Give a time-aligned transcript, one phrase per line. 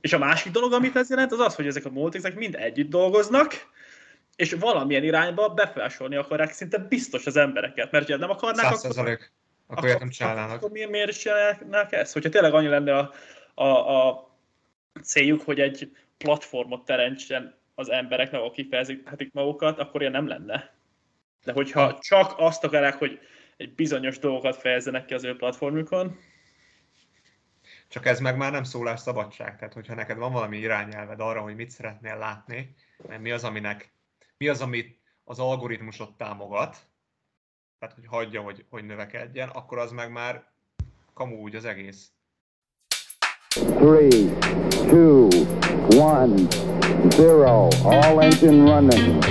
[0.00, 2.90] És a másik dolog, amit ez jelent, az az, hogy ezek a multikek mind együtt
[2.90, 3.68] dolgoznak,
[4.36, 9.18] és valamilyen irányba befolyásolni akarják szinte biztos az embereket, mert ha nem akarnák, akkor, akkor,
[9.66, 10.56] akkor nem csinálnának.
[10.56, 12.12] Akkor miért, miért is csinálnák ezt?
[12.12, 13.12] Hogyha tényleg annyi lenne a,
[13.54, 14.28] a, a
[15.02, 20.74] céljuk, hogy egy platformot teremtsen az embereknek, akik kifejezik magukat, akkor ilyen nem lenne.
[21.44, 23.18] De hogyha csak azt akarják, hogy
[23.56, 26.18] egy bizonyos dolgokat fejezzenek ki az ő platformjukon,
[27.88, 29.56] csak ez meg már nem szólás szabadság.
[29.58, 32.74] Tehát, hogyha neked van valami irányelved arra, hogy mit szeretnél látni,
[33.08, 33.92] mert mi az, aminek,
[34.36, 36.76] mi az, amit az algoritmusot támogat,
[37.78, 40.50] tehát, hogy hagyja, hogy, hogy növekedjen, akkor az meg már
[41.14, 42.12] kamu úgy az egész.
[43.78, 44.38] 3,
[44.70, 45.28] 2,
[45.88, 46.48] 1,
[47.16, 49.24] 0, all engine running.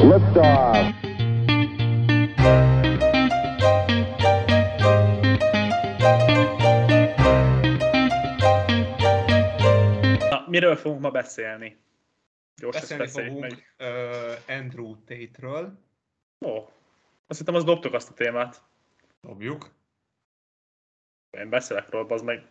[0.00, 1.00] Liftoff.
[10.50, 11.78] Miről fogunk ma beszélni?
[12.56, 13.74] Gyors beszélni fogunk meg.
[13.78, 15.78] Uh, Andrew Tate-ről.
[16.46, 16.68] Ó,
[17.26, 18.62] azt hittem, az dobtuk azt a témát.
[19.20, 19.70] Dobjuk.
[21.30, 22.46] Én beszélek róla, az meg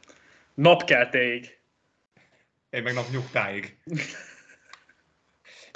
[0.53, 1.59] napkeltéig.
[2.69, 3.77] Én meg napnyugtáig.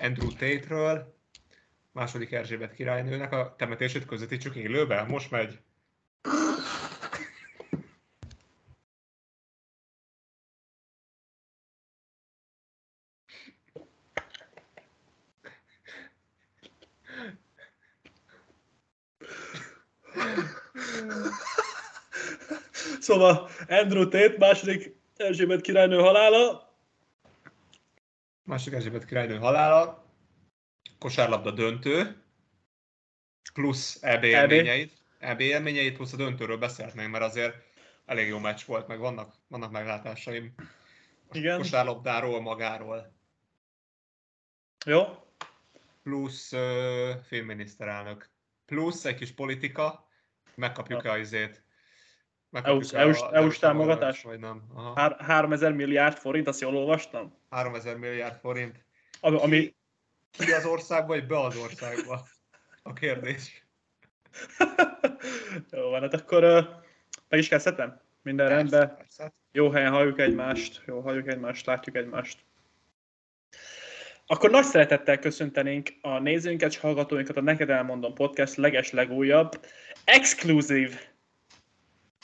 [0.04, 1.18] Andrew Tate-ről,
[1.92, 5.08] második Erzsébet királynőnek a temetését közvetítsük élőben?
[5.08, 5.60] Most megy.
[23.00, 26.76] Szóval Andrew Tate, második Erzsébet királynő halála.
[28.44, 30.06] Második Erzsébet királynő halála.
[31.00, 32.24] Kosárlabda döntő.
[33.54, 34.94] Plusz EB élményeit.
[35.20, 37.56] EB élményeit, plusz a döntőről beszélhetnénk, mert azért
[38.06, 40.54] elég jó meccs volt, meg vannak, vannak meglátásaim.
[41.32, 41.58] Igen.
[41.58, 43.14] Kosárlabdáról, magáról.
[44.86, 45.26] Jó.
[46.04, 48.30] Plusz uh, filmminiszterelnök.
[48.66, 50.08] Plusz egy kis politika.
[50.56, 51.64] Megkapjuk-e a izét?
[52.52, 54.24] EU-s, EU-s, EU-s támogatás?
[54.24, 54.64] Vagy nem.
[54.74, 55.16] Aha.
[55.20, 57.38] 3000 milliárd forint, azt jól olvastam?
[57.50, 58.86] 3000 milliárd forint.
[59.20, 59.76] Ami, ami...
[60.32, 62.28] Ki, ki az országba, vagy be az országba?
[62.84, 63.66] A kérdés.
[65.72, 66.66] Jó van, hát akkor uh,
[67.30, 68.02] meg is kezdhetem?
[68.22, 68.98] Minden persze, rendben?
[68.98, 69.34] Persze.
[69.52, 72.46] Jó helyen halljuk egymást, jó halljuk egymást, látjuk egymást.
[74.26, 79.66] Akkor nagy szeretettel köszöntenénk a nézőinket és hallgatóinkat a Neked Elmondom Podcast leges legújabb,
[80.04, 81.00] exkluzív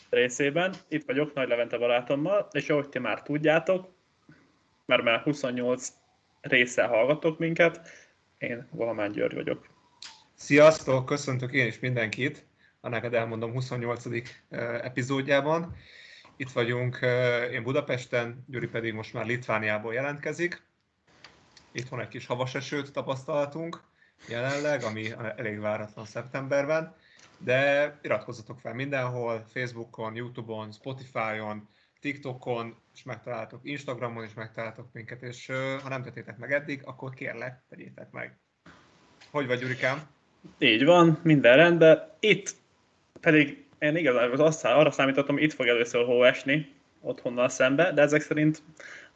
[0.10, 0.74] részében.
[0.88, 3.94] Itt vagyok Nagy Levente barátommal, és ahogy ti már tudjátok,
[4.86, 5.88] mert már 28
[6.42, 7.90] része hallgatok minket,
[8.38, 9.68] én Valamán György vagyok.
[10.34, 12.46] Sziasztok, köszöntök én is mindenkit
[12.82, 14.06] a neked elmondom 28.
[14.82, 15.76] epizódjában.
[16.38, 17.00] Itt vagyunk
[17.52, 20.68] én Budapesten, Gyuri pedig most már Litvániából jelentkezik.
[21.72, 23.82] Itt van egy kis havas esőt tapasztaltunk
[24.28, 26.96] jelenleg, ami elég váratlan szeptemberben
[27.40, 31.68] de iratkozzatok fel mindenhol, Facebookon, Youtube-on, Spotify-on,
[32.02, 35.52] TikTokon, és megtaláltok Instagramon is megtaláltok minket, és
[35.84, 38.38] ha nem tettétek meg eddig, akkor kérlek, tegyétek meg.
[39.32, 40.02] Hogy vagy, Gyurikám?
[40.58, 42.12] Így van, minden rendben.
[42.20, 42.56] Itt
[43.20, 46.72] pedig én igazából azt, arra számítottam, itt fog először hó esni,
[47.02, 48.62] otthonnal szembe, de ezek szerint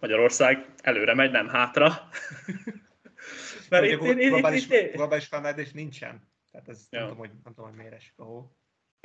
[0.04, 1.88] Magyarország előre megy, nem hátra.
[3.70, 6.22] Mert itt, itt, globális, itt, itt, globális felmelegedés nincsen.
[6.52, 7.00] Tehát ez ja.
[7.00, 8.56] nem, tudom, hogy, nem tudom, hogy miért esik a hó.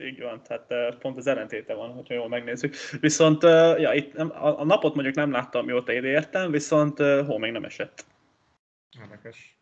[0.02, 2.74] Így van, tehát pont az ellentéte van, hogyha jól megnézzük.
[3.00, 3.42] Viszont
[3.78, 7.52] ja, itt nem, a, a napot mondjuk nem láttam, mióta ide értem, viszont hó még
[7.52, 8.04] nem esett.
[9.00, 9.58] Érdekes.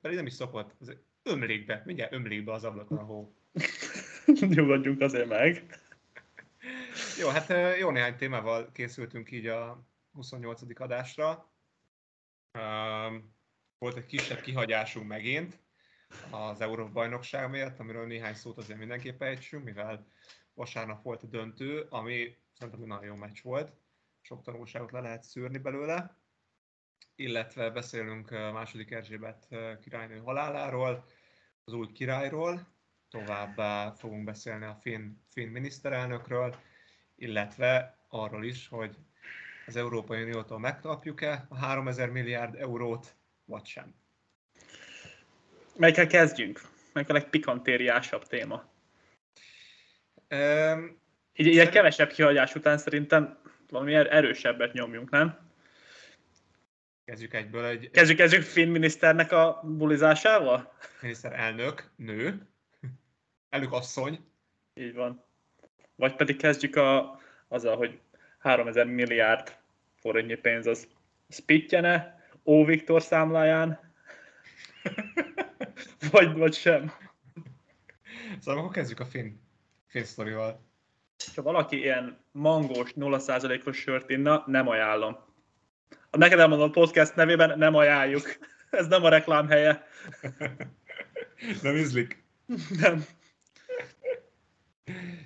[0.00, 0.74] Pedig nem is szokott.
[0.80, 0.92] Ez
[1.22, 3.34] ömlik be, mindjárt ömlik be az ablakon a hó.
[4.54, 5.64] Nyugodjunk azért meg.
[7.18, 10.80] jó, hát jó néhány témával készültünk így a 28.
[10.80, 11.52] adásra.
[13.78, 15.60] Volt egy kisebb kihagyásunk megint,
[16.30, 20.06] az Európa-bajnokság miatt, amiről néhány szót azért mindenképp ejtsünk, mivel
[20.54, 23.72] vasárnap volt a döntő, ami szerintem nagyon jó meccs volt,
[24.20, 26.16] sok tanulságot le lehet szűrni belőle,
[27.14, 29.48] illetve beszélünk második Erzsébet
[29.80, 31.04] királynő haláláról,
[31.64, 32.66] az új királyról,
[33.08, 36.56] továbbá fogunk beszélni a finn, finn miniszterelnökről,
[37.14, 38.96] illetve arról is, hogy
[39.66, 43.14] az Európai Uniótól megkapjuk-e a 3000 milliárd eurót,
[43.44, 43.94] vagy sem.
[45.76, 46.60] Melyikkel kezdjünk?
[46.92, 48.70] Melyik a legpikantériásabb téma?
[50.30, 51.00] Um,
[51.34, 53.38] így, így egy kevesebb kihagyás után szerintem
[53.70, 55.50] valami er- erősebbet nyomjunk, nem?
[57.04, 57.90] Kezdjük egyből egy...
[57.90, 60.72] Kezdjük, kezdjük Finn miniszternek a bulizásával?
[61.00, 62.46] Miniszter elnök, nő,
[63.48, 64.24] elnök asszony.
[64.74, 65.24] Így van.
[65.96, 68.00] Vagy pedig kezdjük a, azzal, hogy
[68.42, 69.56] 3000 milliárd
[70.00, 70.88] forintnyi pénz az
[71.28, 73.92] spitjene, Ó Viktor számláján,
[76.10, 76.92] vagy, vagy sem.
[78.40, 79.32] Szóval akkor kezdjük a finn,
[79.86, 80.70] finn sztorival.
[81.34, 85.18] Ha valaki ilyen mangós, 0%-os sört inna, nem ajánlom.
[86.10, 88.38] A neked elmondom a podcast nevében nem ajánljuk.
[88.70, 89.86] Ez nem a reklám helye.
[91.62, 92.24] Nem ízlik?
[92.80, 93.04] Nem.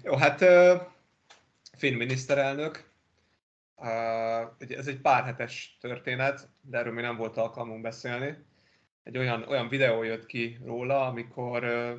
[0.03, 0.83] Jó, hát uh,
[1.79, 2.86] finn miniszterelnök,
[3.77, 8.37] uh, ez egy pár hetes történet, de erről még nem volt alkalmunk beszélni.
[9.03, 11.99] Egy olyan, olyan videó jött ki róla, amikor uh,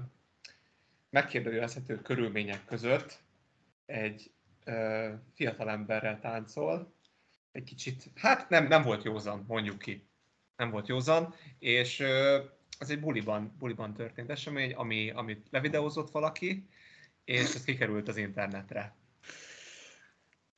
[1.10, 3.20] megkérdőjelezhető körülmények között
[3.86, 4.32] egy
[4.66, 6.94] uh, fiatalemberrel táncol,
[7.52, 10.08] egy kicsit, hát nem, nem volt józan, mondjuk ki.
[10.56, 12.46] Nem volt józan, és uh,
[12.80, 16.68] ez egy buliban, buliban történt esemény, ami, amit levideózott valaki,
[17.24, 18.96] és ez kikerült az internetre.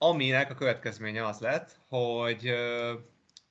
[0.02, 2.48] Aminek a következménye az lett, hogy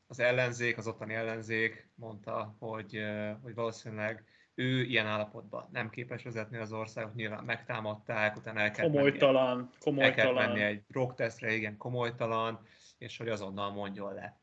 [0.06, 3.00] az ellenzék, az ottani ellenzék mondta, hogy,
[3.42, 4.24] hogy valószínűleg
[4.54, 9.68] ő ilyen állapotban nem képes vezetni az országot, nyilván megtámadták, utána el kellett Komolytalan, menni,
[9.80, 10.10] komolytalan.
[10.10, 12.66] el kellett menni egy drogtesztre, igen, komolytalan,
[12.98, 14.40] és hogy azonnal mondjon le.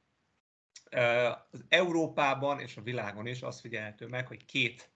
[1.52, 4.92] Az Európában és a világon is azt figyelhető meg, hogy két,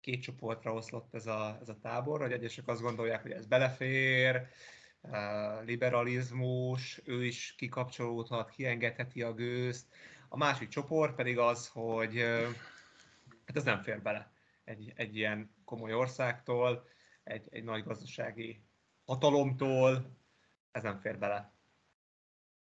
[0.00, 4.48] két csoportra oszlott ez a, ez a tábor, hogy egyesek azt gondolják, hogy ez belefér,
[5.64, 9.86] liberalizmus, ő is kikapcsolódhat, kiengedheti a gőzt.
[10.28, 12.18] A másik csoport pedig az, hogy
[13.46, 14.32] hát ez nem fér bele
[14.64, 16.86] egy, egy ilyen komoly országtól,
[17.24, 18.62] egy, egy nagy gazdasági
[19.04, 20.16] hatalomtól,
[20.72, 21.52] ez nem fér bele.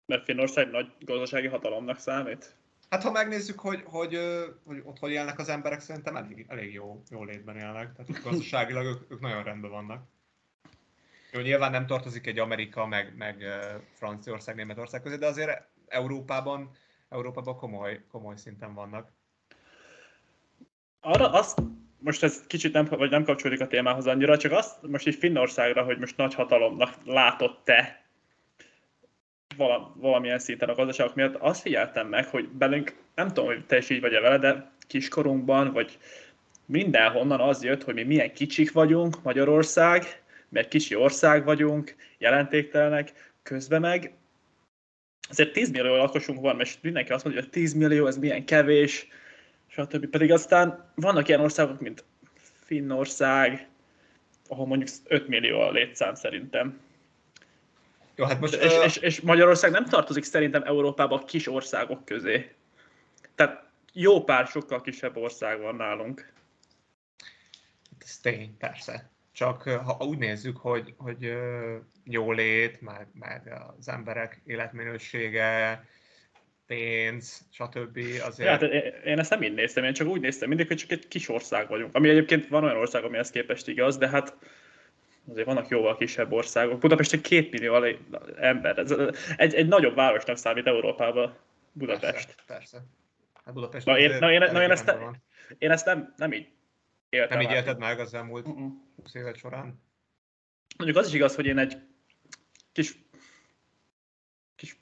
[0.06, 2.58] Mert Finnország nagy gazdasági hatalomnak számít?
[2.90, 4.20] Hát ha megnézzük, hogy, hogy,
[4.64, 7.94] hogy ott hogy élnek az emberek, szerintem elég, elég jó, jó létben élnek.
[7.94, 10.08] Tehát gazdaságilag ők, ők nagyon rendben vannak.
[11.34, 13.44] Jó, nyilván nem tartozik egy Amerika, meg, meg
[13.94, 16.72] Franciaország, Németország közé, de azért Európában,
[17.10, 19.12] Európában komoly, komoly szinten vannak.
[21.00, 21.62] Arra azt,
[22.00, 25.84] most ez kicsit nem, vagy nem kapcsolódik a témához annyira, csak azt most így Finnországra,
[25.84, 28.06] hogy most nagy hatalomnak látott-te
[29.96, 33.90] valamilyen szinten a gazdaságok miatt, azt figyeltem meg, hogy belünk, nem tudom, hogy te is
[33.90, 35.98] így vagy-e vele, de kiskorunkban, vagy
[36.66, 40.23] mindenhonnan az jött, hogy mi milyen kicsik vagyunk, Magyarország,
[40.54, 44.14] mert kicsi ország vagyunk, jelentéktelenek, közben meg
[45.30, 49.08] azért 10 millió lakosunk van, és mindenki azt mondja, hogy 10 millió, ez milyen kevés,
[49.68, 50.06] stb.
[50.06, 52.04] Pedig aztán vannak ilyen országok, mint
[52.64, 53.68] Finnország,
[54.48, 56.80] ahol mondjuk 5 millió a létszám szerintem.
[58.16, 58.86] Jó, hát most, és, uh...
[58.86, 62.52] és, és Magyarország nem tartozik szerintem Európába a kis országok közé.
[63.36, 63.64] Tehát
[63.94, 66.34] jó pár sokkal kisebb ország van nálunk.
[68.00, 69.13] Ez tény, persze.
[69.34, 71.34] Csak ha úgy nézzük, hogy, hogy
[72.04, 75.84] jólét, meg, meg az emberek életminősége,
[76.68, 78.00] pénz, stb.
[78.26, 78.38] azért...
[78.38, 78.62] Ja, hát
[79.06, 81.68] én ezt nem így néztem, én csak úgy néztem mindig, hogy csak egy kis ország
[81.68, 81.96] vagyunk.
[81.96, 84.38] Ami egyébként van olyan ország, amihez képest igaz, de hát
[85.30, 86.80] azért vannak jóval kisebb országok.
[86.80, 87.84] Budapest egy két millió
[88.40, 88.78] ember.
[88.78, 88.94] Ez
[89.36, 91.36] egy, egy nagyobb városnak számít Európában
[91.72, 92.12] Budapest.
[92.12, 92.84] Persze, persze.
[93.46, 94.96] Hát Budapest na, én, na, én, na, én, ezt,
[95.58, 96.48] én ezt nem, nem így
[97.14, 97.38] éltem.
[97.38, 98.72] Nem így élted meg az elmúlt uh-uh.
[98.96, 99.82] 20 évet során?
[100.78, 101.78] Mondjuk az is igaz, hogy én egy
[102.72, 102.98] kis,
[104.56, 104.80] kis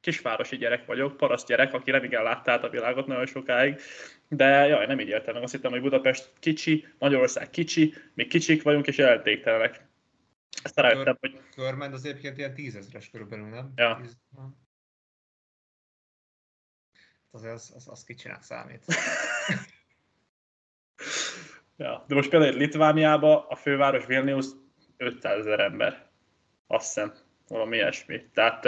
[0.00, 3.80] kisvárosi gyerek vagyok, paraszt gyerek, aki nem igen látta át a világot nagyon sokáig,
[4.28, 5.42] de jaj, nem így éltem meg.
[5.42, 9.86] Azt hittem, hogy Budapest kicsi, Magyarország kicsi, mi kicsik vagyunk és jelentéktelenek.
[10.62, 11.40] Ezt rájöttem, hogy...
[11.54, 13.72] Körmend az egyébként ilyen tízezres körülbelül, nem?
[13.76, 13.98] Ja.
[14.02, 14.16] Tíz...
[17.30, 18.84] Azért az, az, az kicsinek számít.
[21.78, 24.46] ja, de most például Litvániában a főváros Vilnius
[24.96, 26.06] 500 ezer ember.
[26.66, 27.12] Azt hiszem,
[27.48, 28.30] valami ilyesmi.
[28.34, 28.64] Tehát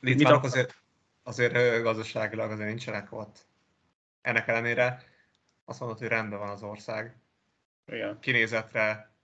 [0.00, 0.74] Litvánok azért,
[1.22, 3.46] azért gazdaságilag azért nincsenek ott.
[4.22, 5.02] Ennek ellenére
[5.64, 7.16] azt mondod, hogy rendben van az ország.
[7.86, 8.18] Igen.
[8.20, 9.14] Kinézetre,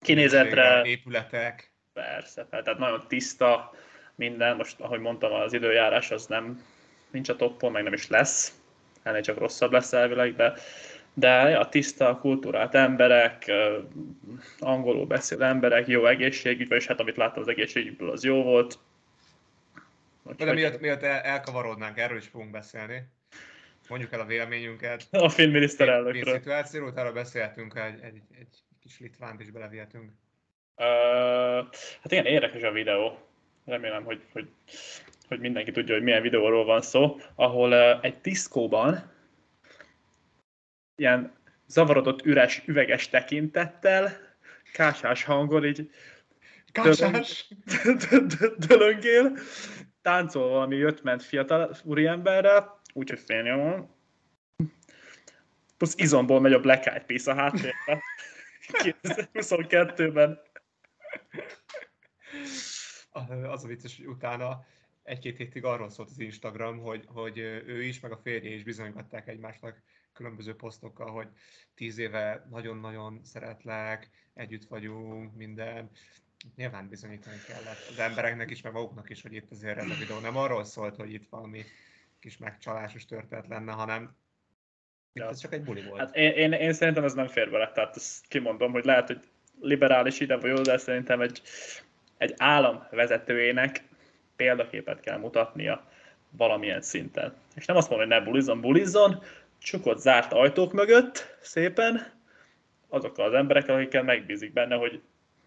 [0.00, 1.72] kinézetre, épületek.
[1.92, 3.72] Persze, tehát nagyon tiszta
[4.14, 4.56] minden.
[4.56, 6.64] Most, ahogy mondtam, az időjárás az nem
[7.10, 8.57] nincs a toppon, meg nem is lesz.
[9.02, 10.52] Ennél csak rosszabb lesz elvileg, de,
[11.14, 13.52] de ja, tiszta, kultúrált emberek,
[14.58, 18.78] angolul beszél emberek, jó egészségügy, vagyis hát amit láttam az egészségügyből, az jó volt.
[20.22, 20.46] Úgyhogy...
[20.46, 23.02] De miatt, miatt el, elkavarodnánk, erről is fogunk beszélni.
[23.88, 25.06] Mondjuk el a véleményünket.
[25.10, 26.34] A finn miniszterelnökről.
[26.34, 30.10] A szituációról, utána beszélhetünk, egy, egy, egy kis litvánt is belevihetünk.
[30.76, 30.86] Uh,
[32.02, 33.18] hát igen, érdekes a videó.
[33.64, 34.48] Remélem, hogy, hogy,
[35.28, 39.12] hogy mindenki tudja, hogy milyen videóról van szó, ahol egy diszkóban
[40.96, 44.12] ilyen zavarodott üres üveges tekintettel,
[44.72, 45.90] kásás hangol így
[46.72, 47.54] Kásás!
[48.56, 49.38] dölöngél,
[50.02, 53.96] táncol valami jött-ment fiatal úriemberrel, úgyhogy félnyomon.
[55.76, 58.00] Plusz izomból megy a Black Eyed Peas a háttérben.
[59.02, 60.40] 2022-ben.
[63.42, 64.66] Az a vicces, hogy utána
[65.08, 69.28] egy-két hétig arról szólt az Instagram, hogy, hogy ő is, meg a férje is bizonygatták
[69.28, 71.28] egymásnak különböző posztokkal, hogy
[71.74, 75.90] tíz éve nagyon-nagyon szeretlek, együtt vagyunk, minden.
[76.56, 80.18] Nyilván bizonyítani kellett az embereknek is, meg maguknak is, hogy itt azért ez a videó
[80.18, 81.64] nem arról szólt, hogy itt valami
[82.20, 84.16] kis megcsalásos történet lenne, hanem
[85.12, 85.28] ja.
[85.28, 86.00] ez csak egy buli volt.
[86.00, 89.20] Hát én, én, én szerintem ez nem fér bele, tehát ezt kimondom, hogy lehet, hogy
[89.60, 91.42] liberális ide vagy de szerintem egy,
[92.16, 93.87] egy állam vezetőjének
[94.38, 95.88] példaképet kell mutatnia
[96.30, 97.34] valamilyen szinten.
[97.54, 99.22] És nem azt mondom, hogy ne bulizzon, bulizzon,
[99.58, 102.12] csak ott zárt ajtók mögött szépen,
[102.88, 105.02] azok az emberek, akikkel megbízik benne, hogy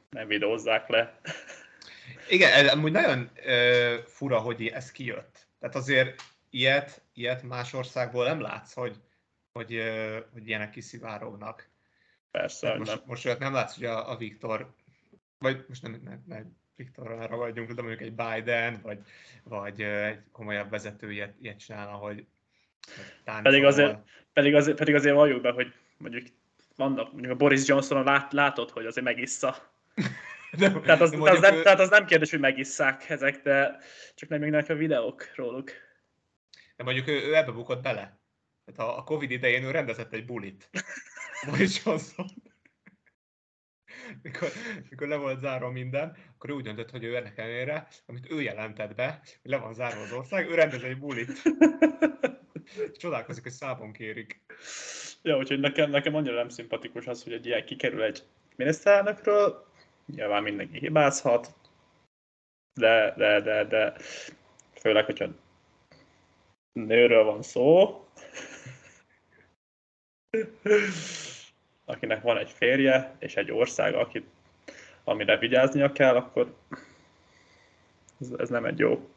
[0.10, 1.20] nem videózzák le.
[2.30, 5.48] Igen, ez amúgy nagyon ö, fura, hogy ez kijött.
[5.60, 8.96] Tehát azért ilyet, ilyet más országból nem látsz, hogy,
[9.52, 11.70] hogy, ö, hogy ilyenek kiszivárognak.
[12.32, 13.02] Persze, most, nem.
[13.06, 14.74] most olyat nem látsz, hogy a, a Viktor,
[15.38, 19.00] vagy most nem, nem, nem Viktorra ragadjunk, de mondjuk egy Biden, vagy,
[19.44, 22.26] vagy egy komolyabb vezető ilyet, ilyet csinálna, hogy
[23.44, 23.98] pedig azért,
[24.34, 26.28] pedig, azért, pedig azért valljuk be, hogy mondjuk
[26.76, 29.56] vannak, mondjuk a Boris Johnson lát, látod, hogy azért megissza.
[30.58, 31.62] De, tehát, az, de az nem, ő...
[31.62, 33.78] tehát az nem kérdés, hogy megisszák ezek, de
[34.16, 35.72] csak nem még a videók róluk.
[36.76, 38.20] De mondjuk ő, ő ebbe bukott bele.
[38.66, 40.70] Tehát a, a Covid idején ő rendezett egy bulit.
[41.48, 42.26] Boris Johnson
[44.22, 44.50] mikor,
[44.90, 48.42] mikor le volt zárva minden, akkor ő úgy döntött, hogy ő ennek ellenére, amit ő
[48.42, 51.42] jelentett be, hogy le van zárva az ország, ő rendez egy bulit.
[53.00, 54.42] Csodálkozik, hogy számon kérik.
[55.22, 58.24] Ja, úgyhogy nekem, nekem annyira nem szimpatikus az, hogy egy ilyen kikerül egy
[58.56, 59.66] miniszterelnökről,
[60.06, 61.56] nyilván mindenki hibázhat,
[62.74, 63.94] de, de, de, de
[64.74, 65.28] főleg, hogyha
[66.74, 68.06] nőről van szó,
[71.92, 74.28] akinek van egy férje és egy ország, akit,
[75.04, 76.56] amire vigyáznia kell, akkor
[78.20, 79.10] ez, ez nem egy jó,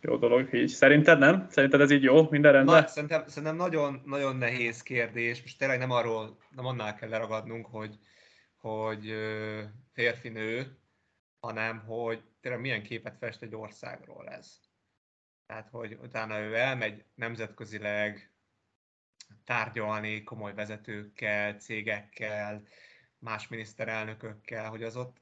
[0.00, 0.54] jó dolog.
[0.54, 1.46] Így szerinted nem?
[1.50, 2.28] Szerinted ez így jó?
[2.30, 2.82] Minden rendben?
[2.82, 5.40] Na, szerintem, szerintem nagyon, nagyon nehéz kérdés.
[5.40, 7.98] Most tényleg nem arról, nem annál kell leragadnunk, hogy,
[8.56, 9.14] hogy
[9.92, 10.78] férfi-nő,
[11.40, 14.60] hanem hogy tényleg milyen képet fest egy országról ez.
[15.46, 18.29] Tehát, hogy utána ő elmegy nemzetközileg,
[19.44, 22.62] tárgyalni komoly vezetőkkel, cégekkel,
[23.18, 25.16] más miniszterelnökökkel, hogy az ott...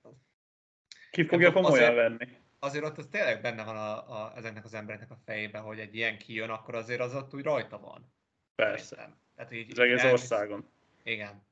[1.11, 2.39] Ki fogja komolyan azért, venni?
[2.59, 5.95] Azért ott az tényleg benne van a, a, ezeknek az embereknek a fejében, hogy egy
[5.95, 8.13] ilyen kijön, akkor azért az ott úgy rajta van.
[8.55, 9.17] Persze.
[9.35, 10.21] Tehát így, az egész elvisz...
[10.21, 10.69] országon.
[11.03, 11.47] Igen.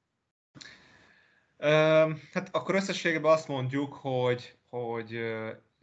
[1.56, 5.14] Ö, hát akkor összességében azt mondjuk, hogy, hogy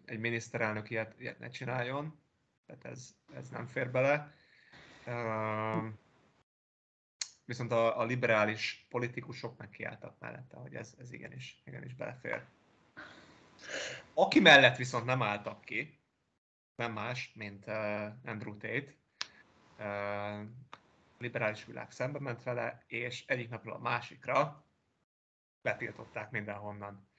[0.05, 2.19] egy miniszterelnök ilyet, ilyet ne csináljon,
[2.65, 4.33] tehát ez, ez nem fér bele.
[5.05, 5.87] Ö,
[7.53, 12.43] viszont a, a liberális politikusok megkiálltak mellette, hogy ez, ez igenis, igenis belefér.
[14.13, 15.99] Aki mellett viszont nem álltak ki,
[16.75, 18.93] nem más, mint uh, Andrew Tate,
[19.79, 20.47] uh,
[21.17, 24.65] liberális világ szembe ment vele, és egyik napról a másikra
[25.61, 27.09] betiltották mindenhonnan.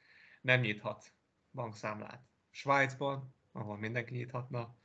[0.41, 1.13] Nem nyithat
[1.53, 4.77] bankszámlát Svájcban, ahol mindenki nyithatna,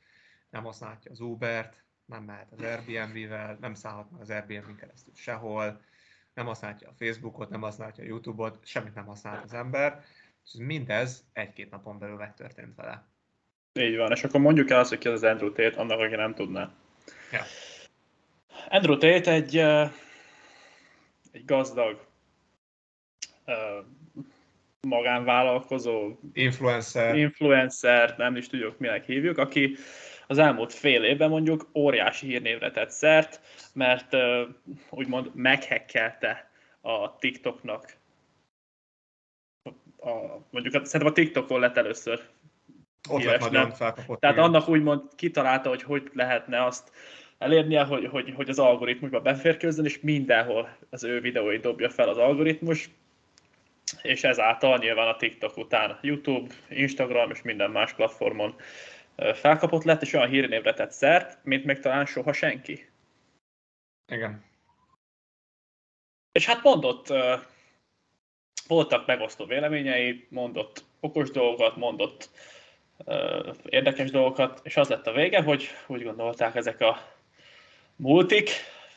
[0.50, 5.80] nem használhatja az Ubert, nem mehet az Airbnb-vel, nem szállhat meg az Airbnb keresztül sehol,
[6.34, 10.04] nem használja a Facebookot, nem használja a YouTube-ot, semmit nem használ az ember,
[10.44, 13.04] és mindez egy-két napon belül megtörtént vele.
[13.80, 16.34] Így van, és akkor mondjuk el azt, hogy ki az Andrew Tate, annak, aki nem
[16.34, 16.72] tudná.
[17.32, 17.42] Ja.
[18.68, 19.56] Andrew Tate egy,
[21.32, 22.06] egy gazdag
[24.80, 29.76] magánvállalkozó, influencer, influencer, nem is tudjuk minek hívjuk, aki
[30.30, 33.40] az elmúlt fél évben mondjuk óriási hírnévre tett szert,
[33.72, 34.16] mert
[34.90, 37.96] úgymond meghekkelte a TikToknak
[40.00, 40.10] a,
[40.50, 42.20] mondjuk szerintem a TikTokon lett először
[43.08, 44.20] ott lett nagyon felkapott.
[44.20, 44.48] Tehát igen.
[44.48, 46.92] annak úgymond kitalálta, hogy hogy lehetne azt
[47.38, 52.16] elérnie, hogy, hogy, hogy az algoritmusba beférkőzzön, és mindenhol az ő videóit dobja fel az
[52.16, 52.90] algoritmus,
[54.02, 58.54] és ezáltal nyilván a TikTok után YouTube, Instagram és minden más platformon
[59.34, 62.88] felkapott lett, és olyan hírnévre tett szert, mint még talán soha senki.
[64.06, 64.44] Igen.
[66.32, 67.12] És hát mondott,
[68.66, 72.30] voltak megosztó véleményei, mondott okos dolgokat, mondott
[73.64, 77.12] érdekes dolgokat, és az lett a vége, hogy úgy gondolták ezek a
[77.96, 78.50] multik,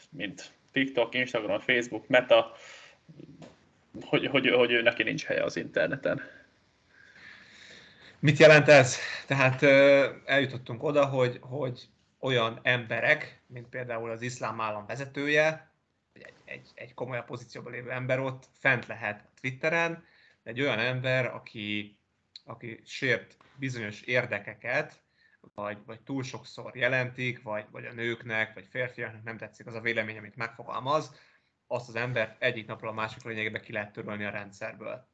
[0.09, 2.55] mint TikTok, Instagram, Facebook, Meta,
[4.01, 6.21] hogy, hogy, hogy ő neki nincs helye az interneten.
[8.23, 8.97] Mit jelent ez?
[9.27, 9.61] Tehát
[10.25, 11.89] eljutottunk oda, hogy, hogy
[12.19, 15.71] olyan emberek, mint például az iszlám állam vezetője,
[16.13, 20.03] egy, egy, egy komolyabb pozícióban lévő ember ott fent lehet Twitteren,
[20.43, 21.97] egy olyan ember, aki,
[22.45, 25.03] aki sért bizonyos érdekeket,
[25.53, 29.81] vagy, vagy túl sokszor jelentik, vagy, vagy a nőknek, vagy férfiaknak nem tetszik az a
[29.81, 31.15] vélemény, amit megfogalmaz,
[31.67, 35.11] azt az embert egyik napról a másik lényegében ki lehet törölni a rendszerből.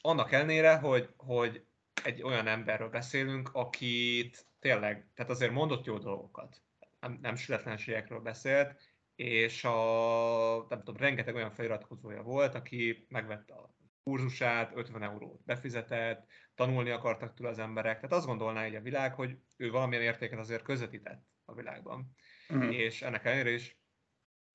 [0.00, 1.64] Annak ellenére, hogy, hogy
[2.04, 6.62] egy olyan emberről beszélünk, akit tényleg, tehát azért mondott jó dolgokat,
[7.00, 8.80] nem, nem sületlenségekről beszélt,
[9.14, 16.26] és a, nem tudom, rengeteg olyan feliratkozója volt, aki megvette a kurzusát, 50 eurót befizetett,
[16.54, 17.94] tanulni akartak tőle az emberek.
[17.94, 22.14] Tehát azt gondolná egy a világ, hogy ő valamilyen értéket azért közvetített a világban.
[22.52, 22.70] Mm.
[22.70, 23.76] És ennek ellenére is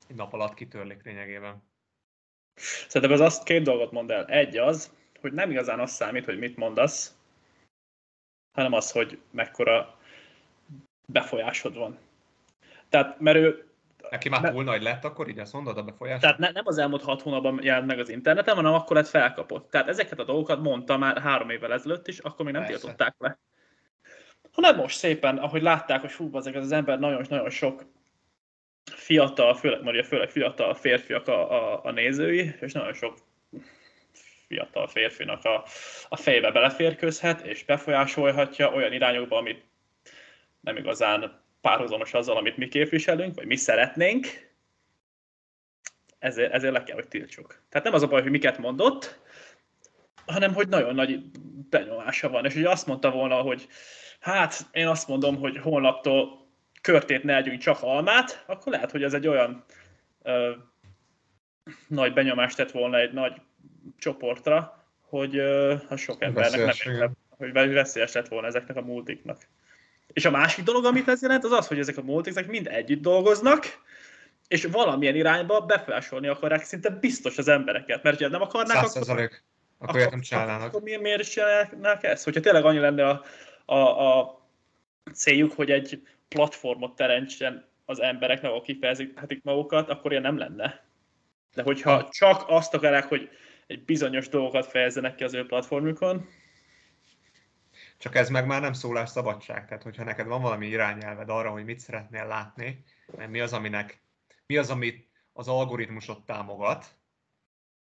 [0.07, 1.63] egy nap alatt kitörlik lényegében.
[2.87, 4.25] Szerintem az azt két dolgot mond el.
[4.25, 4.93] Egy az,
[5.25, 7.15] hogy nem igazán az számít, hogy mit mondasz,
[8.53, 9.97] hanem az, hogy mekkora
[11.07, 11.97] befolyásod van.
[12.89, 13.65] Tehát, mert ő
[14.09, 16.21] Neki már túl nagy lett, akkor így azt mondod a befolyás?
[16.21, 19.69] Tehát ne, nem az elmúlt hat hónapban jelent meg az interneten, hanem akkor lett felkapott.
[19.69, 22.79] Tehát ezeket a dolgokat mondta már három évvel ezelőtt is, akkor még nem Persze.
[22.79, 23.39] tiltották le.
[24.51, 27.85] Hanem most szépen, ahogy látták, hogy fú, ezek az ember nagyon-nagyon sok
[28.91, 33.17] fiatal, főleg, Maria, főleg fiatal férfiak a, a, a nézői, és nagyon sok
[34.47, 35.65] fiatal férfinak a,
[36.09, 39.63] a fejbe beleférkőzhet, és befolyásolhatja olyan irányokba, amit
[40.59, 44.27] nem igazán párhuzamos azzal, amit mi képviselünk, vagy mi szeretnénk,
[46.19, 47.61] ezért, ezért le kell, hogy tiltsuk.
[47.69, 49.19] Tehát nem az a baj, hogy miket mondott,
[50.25, 51.19] hanem hogy nagyon nagy
[51.69, 52.45] benyomása van.
[52.45, 53.67] És hogy azt mondta volna, hogy
[54.19, 56.47] hát én azt mondom, hogy holnaptól
[56.81, 59.63] körtét ne együnk csak almát, akkor lehet, hogy ez egy olyan
[60.23, 60.51] ö,
[61.87, 63.41] nagy benyomást tett volna egy nagy
[63.97, 69.47] csoportra, hogy ö, ha sok embernek nem hogy veszélyes lett volna ezeknek a multiknak.
[70.13, 73.01] És a másik dolog, amit ez jelent, az az, hogy ezek a multik mind együtt
[73.01, 73.83] dolgoznak,
[74.47, 79.29] és valamilyen irányba befolyásolni akarják szinte biztos az embereket, mert ha nem akarnák, akkor, akkor,
[79.77, 80.67] akkor, nem csinálnának.
[80.67, 82.23] Akkor miért, miért is csinálnák ezt?
[82.23, 83.23] Hogyha tényleg annyi lenne a,
[83.65, 84.41] a, a
[85.13, 90.83] céljuk, hogy egy platformot teremtsen az embereknek, akik kifejezhetik magukat, akkor ilyen nem lenne.
[91.53, 93.29] De hogyha csak azt akarják, hogy
[93.67, 96.27] egy bizonyos dolgokat fejezzenek ki az ő platformjukon,
[97.97, 99.67] csak ez meg már nem szólás szabadság.
[99.67, 102.83] Tehát, hogyha neked van valami irányelved arra, hogy mit szeretnél látni,
[103.17, 104.01] mert mi az, aminek,
[104.45, 106.95] mi az, amit az algoritmusot támogat,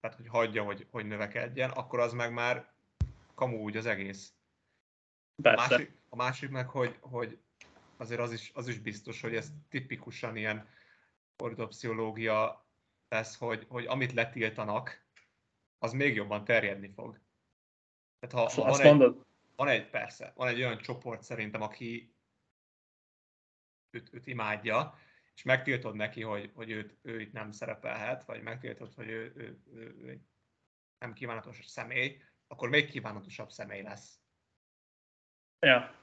[0.00, 2.72] tehát, hogy hagyja, hogy, hogy növekedjen, akkor az meg már
[3.34, 4.32] kamu úgy az egész.
[5.42, 7.38] A másik, a másik meg, hogy, hogy
[7.96, 10.68] azért az is, az is biztos, hogy ez tipikusan ilyen
[11.36, 12.66] fordítópszichológia
[13.08, 15.06] lesz, hogy, hogy amit letiltanak,
[15.78, 17.20] az még jobban terjedni fog.
[18.18, 19.14] Tehát ha, ha van, egy,
[19.56, 22.14] van egy, persze, van egy olyan csoport szerintem, aki
[23.90, 24.98] őt, őt imádja,
[25.34, 29.62] és megtiltod neki, hogy, hogy őt, ő itt nem szerepelhet, vagy megtiltod, hogy ő, ő,
[29.72, 30.20] ő, ő
[30.98, 34.20] nem kívánatos személy, akkor még kívánatosabb személy lesz.
[35.60, 35.94] Ja.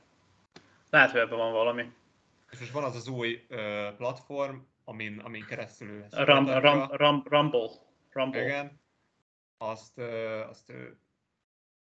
[0.89, 1.93] Lehet, hogy ebben van valami.
[2.51, 7.23] És most van az az új ö, platform, amin, amin keresztül ő Rum, rum, rum,
[7.25, 7.69] Rumble.
[8.09, 8.43] Rumble.
[8.43, 8.83] Igen.
[9.57, 9.99] Azt,
[10.49, 10.97] azt ő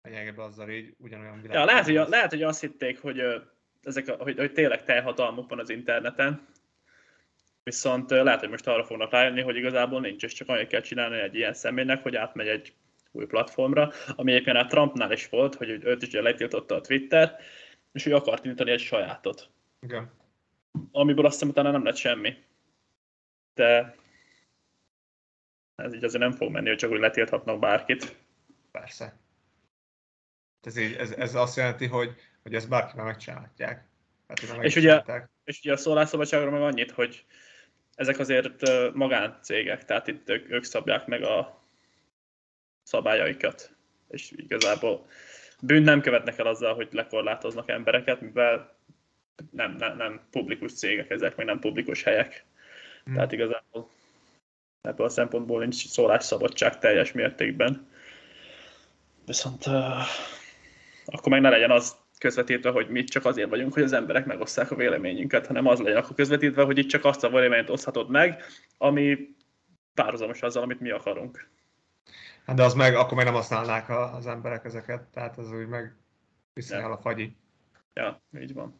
[0.01, 1.57] lényegében azzal így ugyanolyan világ.
[1.57, 3.23] Ja, lehet, hogy, lehet, hogy azt hitték, hogy,
[3.83, 6.47] ezek a, hogy, hogy tényleg teljhatalmuk van az interneten,
[7.63, 11.17] viszont lehet, hogy most arra fognak rájönni, hogy igazából nincs, és csak annyit kell csinálni
[11.17, 12.73] egy ilyen személynek, hogy átmegy egy
[13.11, 17.35] új platformra, ami egyébként a Trumpnál is volt, hogy őt is letiltotta a Twitter,
[17.91, 19.49] és ő akart nyújtani egy sajátot.
[19.79, 20.11] Igen.
[20.91, 22.37] Amiből azt hiszem utána nem lett semmi.
[23.53, 23.95] De
[25.83, 28.15] ez így azért nem fog menni, hogy csak úgy letilthatnak bárkit.
[28.71, 29.17] Persze.
[30.61, 33.87] Ez, így, ez, ez azt jelenti, hogy, hogy ezt bárkivel megcsinálhatják.
[34.27, 35.01] Hát, és, ugye,
[35.43, 37.25] és ugye a szólásszabadságra meg annyit, hogy
[37.95, 41.63] ezek azért magáncégek, tehát itt ők, ők szabják meg a
[42.83, 43.75] szabályaikat.
[44.07, 45.07] És igazából
[45.61, 48.77] bűn nem követnek el azzal, hogy lekorlátoznak embereket, mivel
[49.51, 52.45] nem, nem, nem publikus cégek ezek, meg nem publikus helyek.
[53.03, 53.13] Hmm.
[53.13, 53.89] Tehát igazából
[54.87, 57.87] ebből a szempontból nincs szólásszabadság teljes mértékben.
[59.25, 59.73] Viszont uh,
[61.05, 64.71] akkor meg ne legyen az közvetítve, hogy mi csak azért vagyunk, hogy az emberek megosszák
[64.71, 68.43] a véleményünket, hanem az legyen akkor közvetítve, hogy itt csak azt a véleményt oszthatod meg,
[68.77, 69.35] ami
[69.93, 71.49] párhuzamos azzal, amit mi akarunk.
[72.45, 75.95] Hát de az meg, akkor meg nem használnák az emberek ezeket, tehát az úgy meg
[76.53, 77.35] viszonyal a fagyi.
[77.93, 78.79] Ja, így van.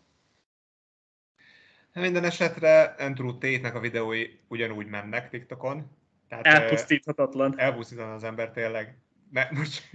[1.93, 5.96] Minden esetre Andrew Tate-nek a videói ugyanúgy mennek TikTokon.
[6.27, 7.59] Tehát, elpusztíthatatlan.
[7.59, 8.97] Elpusztíthatatlan az ember tényleg.
[9.31, 9.89] Ne, most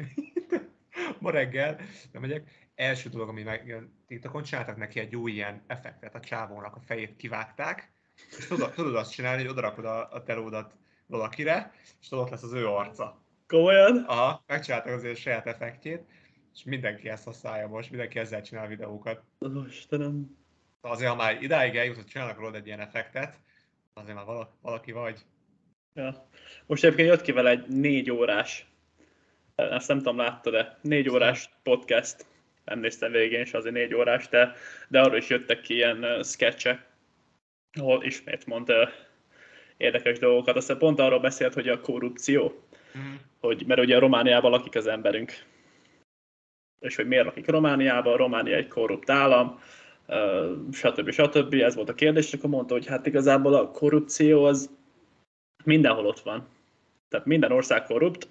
[1.18, 1.80] ma reggel,
[2.12, 6.76] nem megyek, első dolog, ami megjön TikTokon, csináltak neki egy jó ilyen effektet, a csávónak
[6.76, 7.92] a fejét kivágták,
[8.38, 10.74] és tudod, tudod azt csinálni, hogy odarakod a, a telódat
[11.06, 13.22] valakire, és tudod, ott lesz az ő arca.
[13.46, 14.04] Komolyan?
[14.06, 16.02] Aha, megcsináltak azért a saját effektjét,
[16.54, 19.22] és mindenki ezt használja most, mindenki ezzel csinál videókat.
[19.40, 20.36] Ó, Istenem.
[20.80, 23.40] Azért, ha már idáig eljutott, csinálnak rólad egy ilyen effektet,
[23.94, 25.24] azért már valaki vagy.
[25.94, 26.26] Ja.
[26.66, 28.66] Most egyébként jött ki vele egy négy órás,
[29.54, 32.26] ezt nem tudom, láttad-e, négy órás podcast.
[32.64, 34.54] Nem néztem végén is azért négy órás, de,
[34.88, 36.86] de arról is jöttek ki ilyen uh, sketchek,
[37.78, 38.88] ahol ismét mond uh,
[39.76, 40.56] érdekes dolgokat.
[40.56, 42.64] Aztán pont arról beszélt, hogy a korrupció,
[42.98, 43.14] Mm.
[43.40, 45.32] hogy, mert ugye Romániában lakik az emberünk.
[46.80, 49.60] És hogy miért lakik Romániában, Románia egy korrupt állam,
[50.06, 51.10] uh, stb.
[51.10, 51.54] stb.
[51.54, 54.70] Ez volt a kérdés, és akkor mondta, hogy hát igazából a korrupció az
[55.64, 56.48] mindenhol ott van.
[57.08, 58.28] Tehát minden ország korrupt,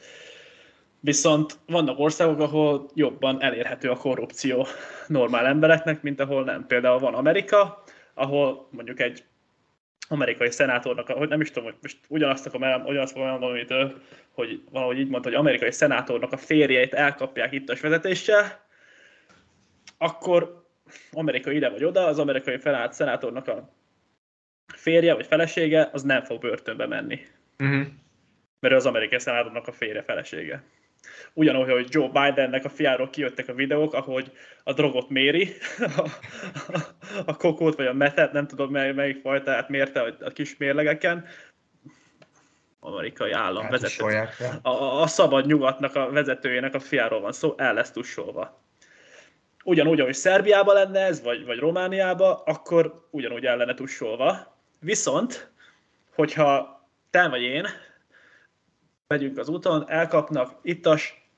[0.99, 4.67] viszont vannak országok, ahol jobban elérhető a korrupció
[5.07, 6.67] normál embereknek, mint ahol nem.
[6.67, 9.23] Például van Amerika, ahol mondjuk egy
[10.07, 13.71] amerikai szenátornak, hogy nem is tudom, hogy most ugyanazt akarom, el, ugyanazt akarom elmondani, amit
[13.71, 18.65] ő, hogy valahogy így mondta, hogy amerikai szenátornak a férjeit elkapják itt a vezetéssel,
[19.97, 20.65] akkor
[21.11, 23.69] Amerika ide vagy oda, az amerikai szenátornak a
[24.75, 27.19] férje vagy felesége, az nem fog börtönbe menni,
[27.63, 27.81] Mm-hmm.
[28.60, 30.63] mert az amerikai szenátornak a férje felesége.
[31.34, 34.31] Ugyanúgy, hogy Joe Bidennek a fiáról kijöttek a videók, ahogy
[34.63, 35.53] a drogot méri,
[35.97, 36.10] a,
[37.25, 41.25] a kokót vagy a metet, nem tudom mely, melyik fajtát mérte a, kis mérlegeken,
[42.79, 44.29] amerikai állam Hát vezető.
[44.62, 48.63] A, a szabad nyugatnak a vezetőjének a fiáról van szó, el lesz tussolva.
[49.63, 54.50] Ugyanúgy, ahogy Szerbiában lenne ez, vagy, vagy Romániában, akkor ugyanúgy el lenne tussolva.
[54.83, 55.51] Viszont,
[56.15, 57.67] hogyha te vagy én
[59.07, 61.29] megyünk az úton, elkapnak ittas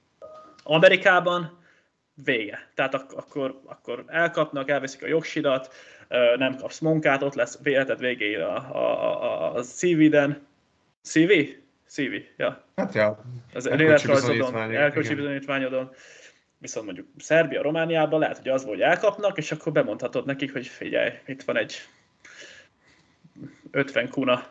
[0.63, 1.62] Amerikában,
[2.13, 2.69] vége.
[2.73, 5.73] Tehát ak- akkor, akkor elkapnak, elveszik a jogsidat,
[6.38, 10.45] nem kapsz munkát, ott lesz életed végéig a, a, a, a CV-den.
[11.01, 11.32] CV?
[11.88, 15.91] CV, ja Hát ja, az életrajzodon, elkölcsi bizonyítványodon,
[16.58, 20.67] viszont mondjuk Szerbia, Romániában lehet, hogy az volt, hogy elkapnak, és akkor bemondhatod nekik, hogy
[20.67, 21.77] figyelj, itt van egy
[23.74, 24.48] 50 kuna,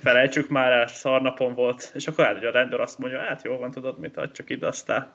[0.00, 3.70] felejtsük már el, szarnapon volt, és akkor hogy a rendőr azt mondja, hát jó van,
[3.70, 5.12] tudod mit, adj csak ide, aztán.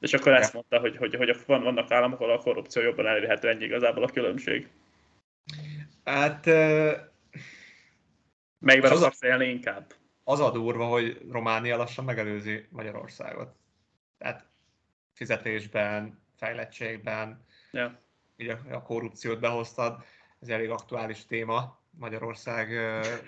[0.00, 3.48] És akkor ezt mondta, hogy, hogy, hogy van, vannak államok, ahol a korrupció jobban elérhető,
[3.48, 4.68] ennyi igazából a különbség.
[6.04, 6.92] hát ö,
[8.58, 9.92] Melyikben És az a- inkább?
[10.24, 13.52] az a durva, hogy Románia lassan megelőzi Magyarországot.
[14.18, 14.46] Tehát
[15.12, 17.44] fizetésben, fejlettségben,
[18.36, 20.04] így a, a korrupciót behoztad,
[20.40, 22.68] ez elég aktuális téma Magyarország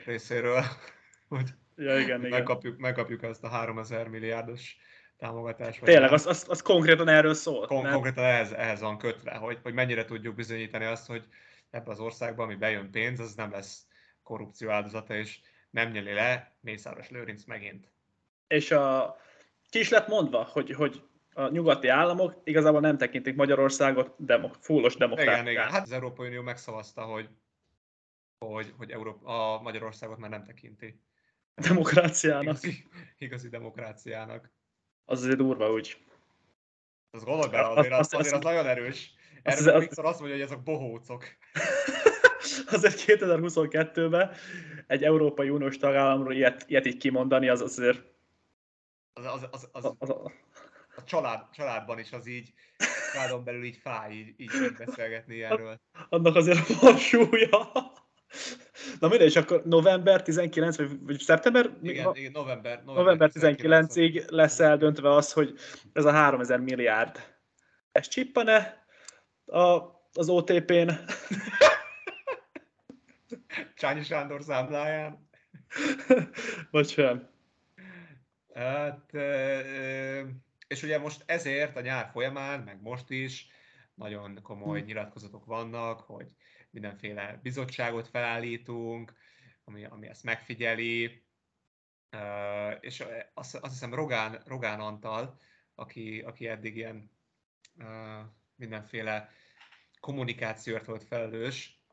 [0.05, 0.63] részéről,
[1.29, 1.49] hogy
[1.79, 2.31] Ja, igen, igen.
[2.31, 4.77] megkapjuk, megkapjuk ezt a 3000 milliárdos
[5.17, 5.83] támogatást.
[5.83, 7.69] Tényleg, az, az, az konkrétan erről szólt.
[7.69, 7.93] Kon- nem?
[7.93, 11.25] konkrétan ehhez, ehhez van kötve, hogy, hogy mennyire tudjuk bizonyítani azt, hogy
[11.71, 13.87] ebbe az országban, ami bejön pénz, az nem lesz
[14.23, 17.93] korrupció áldozata, és nem nyeli le Mészáros Lőrinc megint.
[18.47, 19.17] és a,
[19.71, 21.03] ki is lett mondva, hogy, hogy
[21.35, 25.51] a nyugati államok igazából nem tekintik Magyarországot demok, fullos Igen, demokráciának.
[25.53, 25.69] igen.
[25.69, 27.29] Hát az Európai Unió megszavazta, hogy,
[28.39, 31.01] hogy, hogy Európa, a Magyarországot már nem tekinti.
[31.55, 32.45] demokráciának.
[32.63, 32.85] Igazi,
[33.19, 34.53] igazi demokráciának.
[35.05, 36.05] Az azért durva úgy.
[37.11, 39.13] Az gondolj bele, azért az, azért az azt- nagyon erős.
[39.43, 41.25] Erről azt- Viktor azt mondja, hogy ezek bohócok.
[42.71, 44.31] Azért 2022-ben
[44.87, 48.03] egy Európai Uniós tagállamról ilyet, ilyet így kimondani, az azért
[49.13, 50.33] Az, az, az, az, az, az, az,
[50.97, 52.53] a család, családban is az így,
[53.13, 55.81] családon belül így fáj, így, így, beszélgetni erről.
[56.09, 57.73] annak azért van súlya.
[59.01, 61.71] Na mindegy, és akkor november 19, vagy, vagy szeptember?
[61.83, 65.59] Igen, igen november, november 19-ig lesz eldöntve az, hogy
[65.93, 67.37] ez a 3000 milliárd,
[67.93, 68.87] ez csippane
[69.47, 69.79] a,
[70.13, 70.91] az OTP-n,
[73.77, 75.29] Csányi Sándor számláján.
[76.71, 77.29] vagy sem.
[78.55, 79.13] Hát,
[80.69, 83.47] és ugye most ezért a nyár folyamán, meg most is
[83.95, 84.87] nagyon komoly Hm.
[84.87, 86.27] nyilatkozatok vannak, hogy
[86.81, 89.13] mindenféle bizottságot felállítunk,
[89.65, 91.25] ami, ami ezt megfigyeli,
[92.11, 95.41] Ö, és azt, azt hiszem Rogán, Rogán Antal,
[95.75, 97.11] aki, aki eddig ilyen
[98.55, 99.31] mindenféle
[100.01, 101.85] kommunikációért volt felelős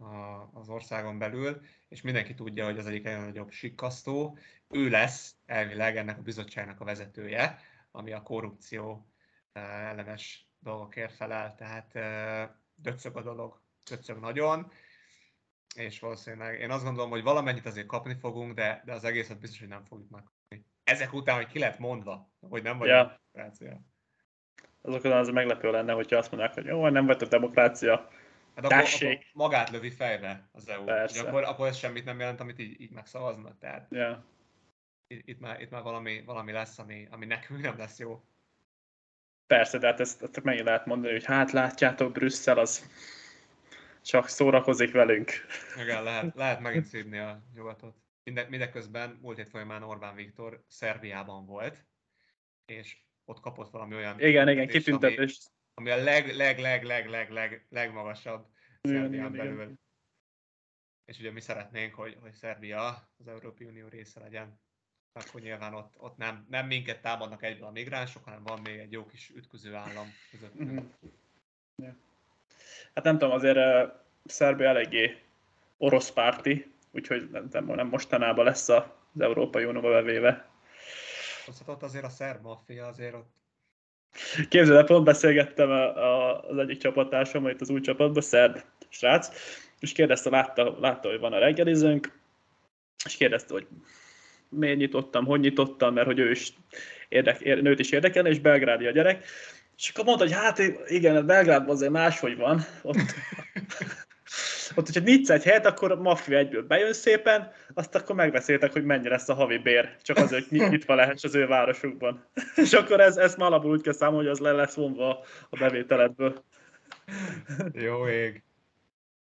[0.54, 4.38] az országon belül, és mindenki tudja, hogy az egyik legnagyobb sikkasztó,
[4.70, 7.60] ő lesz elvileg ennek a bizottságnak a vezetője,
[7.92, 9.08] ami a korrupció
[9.52, 14.72] eh, ellenes dolgokért felel, tehát eh, döcög a dolog, döcög nagyon,
[15.76, 19.60] és valószínűleg én azt gondolom, hogy valamennyit azért kapni fogunk, de, de az egészet biztos,
[19.60, 20.66] hogy nem fogjuk megkapni.
[20.84, 23.20] Ezek után, hogy ki lett mondva, hogy nem vagy Ja.
[23.34, 23.82] demokrácia.
[24.82, 28.10] azokon az meglepő lenne, hogyha azt mondják, hogy jó, nem a demokrácia.
[28.56, 30.84] Hát akkor, akkor magát lövi fejbe az EU.
[30.84, 31.28] Persze.
[31.28, 33.58] Akkor, akkor ez semmit nem jelent, amit így, így megszavaznak.
[33.60, 34.18] Tehát yeah.
[35.08, 38.24] itt, itt, már, itt már valami, valami lesz, ami, ami nekünk nem lesz jó.
[39.48, 42.90] Persze, de hát ezt, ezt megint lehet mondani, hogy hát látjátok, Brüsszel az
[44.04, 45.32] csak szórakozik velünk.
[45.82, 47.98] Igen, lehet, lehet megint szívni a nyugatot.
[48.24, 51.86] Minde, mindeközben múlt hét folyamán Orbán Viktor Szerbiában volt,
[52.66, 54.20] és ott kapott valami olyan...
[54.20, 55.40] Igen, igen, kitüntetés.
[55.74, 58.48] Ami, ami a leg, leg, leg, leg, leg, leg, legmagasabb
[58.82, 59.54] Szerbián belül.
[59.54, 59.80] Igen.
[61.06, 64.62] És ugye mi szeretnénk, hogy, hogy Szerbia az Európai Unió része legyen.
[65.12, 68.92] Akkor nyilván ott, ott nem, nem minket támadnak egyből a migránsok, hanem van még egy
[68.92, 70.64] jó kis ütköző állam között.
[70.64, 70.86] Mm-hmm.
[71.76, 71.96] Yeah.
[72.96, 73.60] Hát nem tudom, azért
[74.26, 75.18] Szerbia eléggé
[75.78, 78.84] orosz párti, úgyhogy nem, nem, nem mostanában lesz az
[79.20, 80.50] Európai Unióba bevéve.
[81.46, 83.32] Hát ott azért a szerb maffia azért ott
[84.50, 88.58] Képzeld el, pont beszélgettem a, a, az egyik csapattársam, itt az új csapatban, szerb
[88.90, 89.30] srác,
[89.80, 92.20] és kérdezte, látta, látta, hogy van a reggelizőnk,
[93.06, 93.68] és kérdezte, hogy
[94.50, 96.54] miért nyitottam, hogy nyitottam, mert hogy ő is
[97.10, 99.26] érdek, nőt is érdekel, és belgrádi a gyerek.
[99.78, 102.66] És akkor mondta, hogy hát igen, Belgrádban azért máshogy van.
[102.82, 102.98] Ott,
[104.76, 108.84] ott hogyha nyitsz egy helyet, akkor a maffia egyből bejön szépen, azt akkor megbeszéltek, hogy
[108.84, 112.26] mennyi lesz a havi bér, csak azért, hogy nyitva lehess az ő városukban.
[112.56, 115.58] És akkor ez, ez már alapul úgy kell számolni, hogy az le lesz vonva a
[115.58, 116.44] bevételedből.
[117.74, 118.44] Jó ég.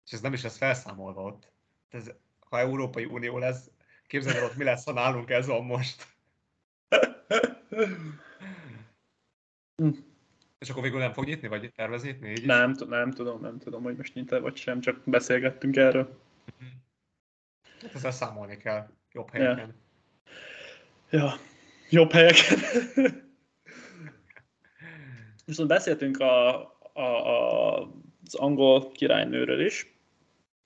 [0.05, 1.51] És ez nem is lesz felszámolva ott.
[1.89, 3.69] Ez, ha Európai Unió lesz,
[4.07, 6.07] képzeld el ott mi lesz, ha nálunk ez van most.
[10.65, 12.29] És akkor végül nem fog nyitni, vagy tervez nyitni?
[12.29, 12.77] Így nem, is?
[12.87, 16.19] nem tudom, nem tudom, hogy most nyit vagy sem, csak beszélgettünk erről.
[17.81, 19.75] Hát ezzel számolni kell, jobb helyeken.
[21.09, 21.33] Ja, ja
[21.89, 22.59] jobb helyeken.
[25.45, 26.55] Viszont beszéltünk a,
[26.93, 27.81] a, a,
[28.25, 29.93] az angol királynőről is,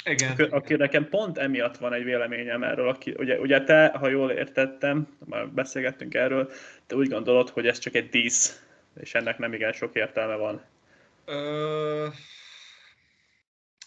[0.06, 0.32] igen.
[0.32, 4.32] Aki, aki nekem pont emiatt van egy véleményem erről, aki, ugye, ugye te, ha jól
[4.32, 6.52] értettem, már beszélgettünk erről,
[6.88, 8.69] te úgy gondolod, hogy ez csak egy dísz
[9.00, 10.66] és ennek nem igen sok értelme van.
[11.26, 12.08] Ö,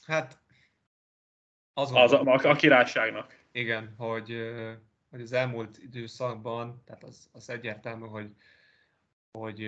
[0.05, 0.39] hát
[1.75, 3.39] az, az a, a, királyságnak.
[3.53, 4.37] Igen, hogy,
[5.11, 8.31] hogy az elmúlt időszakban, tehát az, az egyértelmű, hogy,
[9.33, 9.59] hogy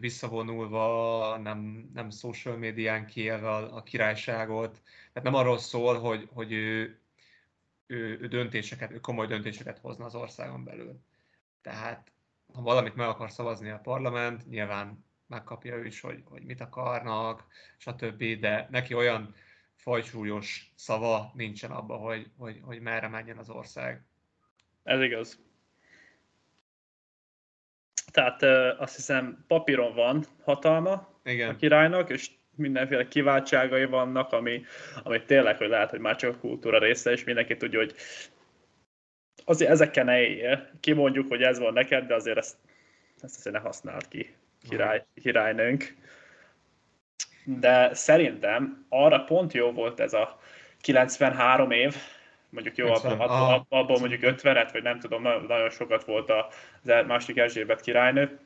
[0.00, 6.52] visszavonulva, nem, nem social médián kiélve a, a királyságot, tehát nem arról szól, hogy, hogy
[6.52, 7.00] ő,
[7.86, 11.00] ő, ő döntéseket, ő komoly döntéseket hozna az országon belül.
[11.62, 12.11] Tehát
[12.54, 17.46] ha valamit meg akar szavazni a parlament, nyilván megkapja ő is, hogy, hogy mit akarnak,
[17.76, 19.34] stb., de neki olyan
[19.74, 24.04] fajsúlyos szava nincsen abban, hogy, hogy, hogy merre menjen az ország.
[24.82, 25.40] Ez igaz.
[28.12, 28.42] Tehát
[28.78, 31.50] azt hiszem papíron van hatalma Igen.
[31.50, 34.64] a királynak, és mindenféle kiváltságai vannak, ami,
[35.02, 37.94] ami tényleg, hogy lehet, hogy már csak a kultúra része, és mindenki tudja, hogy
[39.44, 40.70] azért ezekkel ne éljél.
[40.80, 42.56] Kimondjuk, hogy ez van neked, de azért ezt,
[43.20, 44.34] ezt azért ne használd ki,
[44.68, 45.94] király, királynőnk.
[47.44, 50.40] De szerintem arra pont jó volt ez a
[50.80, 51.96] 93 év,
[52.50, 57.04] mondjuk jó, abban, abban, abban mondjuk 50-et, vagy nem tudom, nagyon, nagyon sokat volt az
[57.06, 58.38] második Erzsébet királynő.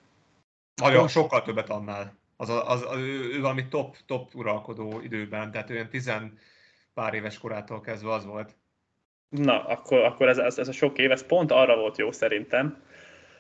[0.75, 2.15] Nagyon sokkal többet annál.
[2.37, 6.39] Az, az, az, az ő, ő valami top, top uralkodó időben, tehát olyan tizen
[6.95, 8.57] pár éves korától kezdve az volt.
[9.29, 12.83] Na, akkor, akkor ez, ez, ez a sok év, ez pont arra volt jó szerintem,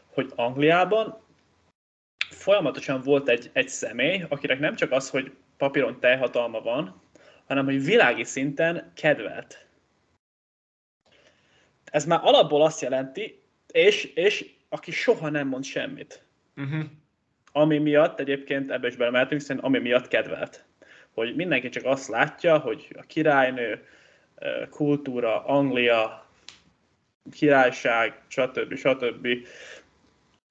[0.06, 1.24] hogy Angliában
[2.30, 7.02] folyamatosan volt egy, egy személy, akinek nem csak az, hogy papíron teljhatalma van,
[7.46, 9.66] hanem hogy világi szinten kedvelt.
[11.84, 16.24] Ez már alapból azt jelenti, és, és aki soha nem mond semmit.
[16.56, 16.84] Uh-huh.
[17.52, 20.64] Ami miatt egyébként ebbe is belemeltünk, szerintem ami miatt kedvelt.
[21.14, 23.86] Hogy mindenki csak azt látja, hogy a királynő,
[24.70, 26.26] kultúra, Anglia,
[27.32, 28.74] királyság, stb.
[28.74, 29.28] stb.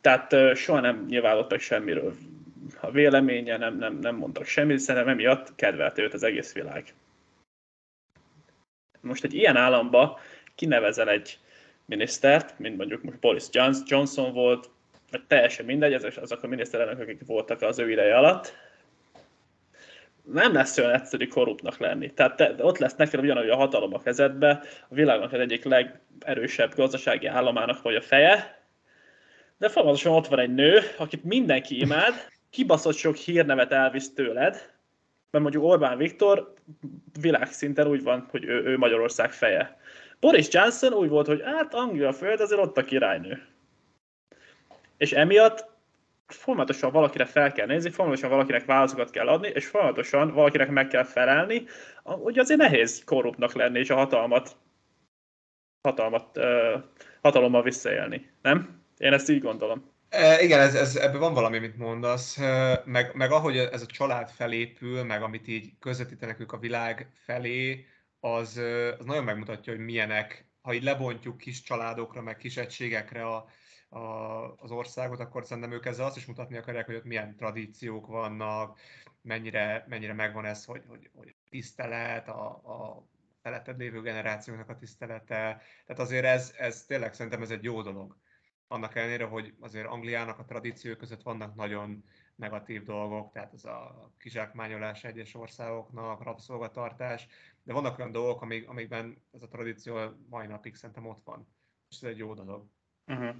[0.02, 2.14] Tehát soha nem nyilvánultak semmiről.
[2.80, 6.94] A véleménye nem, nem, nem mondtak semmit, szerintem emiatt kedvelte őt az egész világ.
[9.02, 10.20] Most egy ilyen államba
[10.56, 11.40] kinevezel egy
[11.86, 13.44] minisztert, mint mondjuk most Boris
[13.86, 14.70] Johnson volt,
[15.12, 18.54] vagy teljesen mindegy, ezek azok a miniszterelnök, akik voltak az ő ideje alatt,
[20.32, 22.14] nem lesz olyan egyszerű korruptnak lenni.
[22.14, 26.76] Tehát te, ott lesz neked ugyanúgy a hatalom a kezedbe, a világnak az egyik legerősebb
[26.76, 28.64] gazdasági államának vagy a feje,
[29.58, 32.14] de folyamatosan ott van egy nő, akit mindenki imád,
[32.50, 34.74] kibaszott sok hírnevet elvisz tőled,
[35.32, 36.54] mert mondjuk Orbán Viktor
[37.22, 39.78] világszinten úgy van, hogy ő, ő Magyarország feje.
[40.20, 43.46] Boris Johnson úgy volt, hogy hát Anglia föld, azért ott a királynő.
[44.98, 45.75] És emiatt
[46.28, 51.04] folyamatosan valakire fel kell nézni, folyamatosan valakinek válaszokat kell adni, és folyamatosan valakinek meg kell
[51.04, 51.64] felelni.
[52.04, 54.56] Ugye azért nehéz korruptnak lenni, és a hatalmat,
[55.82, 56.40] hatalmat
[57.22, 58.84] hatalommal visszaélni, nem?
[58.98, 59.94] Én ezt így gondolom.
[60.10, 62.38] E, igen, ez, ez, ebben van valami, amit mondasz,
[62.86, 67.86] meg, meg ahogy ez a család felépül, meg amit így közvetítenek ők a világ felé,
[68.20, 68.62] az,
[69.00, 73.46] az nagyon megmutatja, hogy milyenek, ha így lebontjuk kis családokra, meg kis egységekre a,
[73.90, 74.00] a,
[74.56, 78.80] az országot, akkor szerintem ők ezzel azt is mutatni akarják, hogy ott milyen tradíciók vannak,
[79.22, 83.06] mennyire, mennyire megvan ez, hogy, hogy, hogy tisztelet, a, a
[83.42, 85.62] feletted lévő generációnak a tisztelete.
[85.86, 88.18] Tehát azért ez, ez tényleg szerintem ez egy jó dolog.
[88.68, 92.04] Annak ellenére, hogy azért Angliának a tradíciók között vannak nagyon
[92.36, 97.28] negatív dolgok, tehát ez a kizsákmányolás egyes országoknak, rabszolgatartás,
[97.64, 101.48] de vannak olyan dolgok, amik, amikben ez a tradíció mai napig szerintem ott van.
[101.90, 102.66] És ez egy jó dolog.
[103.08, 103.36] Uh-huh.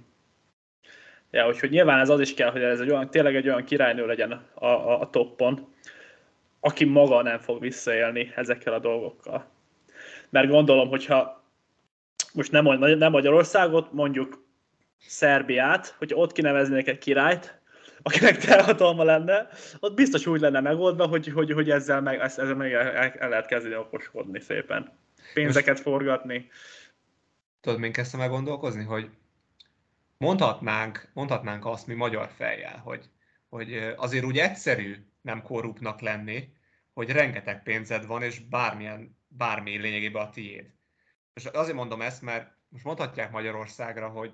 [1.30, 4.06] Ja, úgyhogy nyilván ez az is kell, hogy ez egy olyan, tényleg egy olyan királynő
[4.06, 5.74] legyen a, a, a toppon,
[6.60, 9.50] aki maga nem fog visszaélni ezekkel a dolgokkal.
[10.30, 11.44] Mert gondolom, hogyha
[12.34, 14.44] most nem, nem Magyarországot, mondjuk
[14.98, 17.60] Szerbiát, hogy ott kineveznék egy királyt,
[18.02, 19.48] akinek telhatalma lenne,
[19.80, 23.46] ott biztos úgy lenne megoldva, hogy, hogy, hogy ezzel, meg, ezzel meg el, el lehet
[23.46, 24.92] kezdeni okoskodni szépen.
[25.34, 26.50] Pénzeket forgatni.
[27.60, 29.08] Tudod, még kezdtem el gondolkozni, hogy
[30.18, 33.10] mondhatnánk, mondhatnánk azt mi magyar fejjel, hogy,
[33.48, 36.54] hogy azért úgy egyszerű nem korruptnak lenni,
[36.92, 40.74] hogy rengeteg pénzed van, és bármilyen, bármi lényegében a tiéd.
[41.32, 44.32] És azért mondom ezt, mert most mondhatják Magyarországra, hogy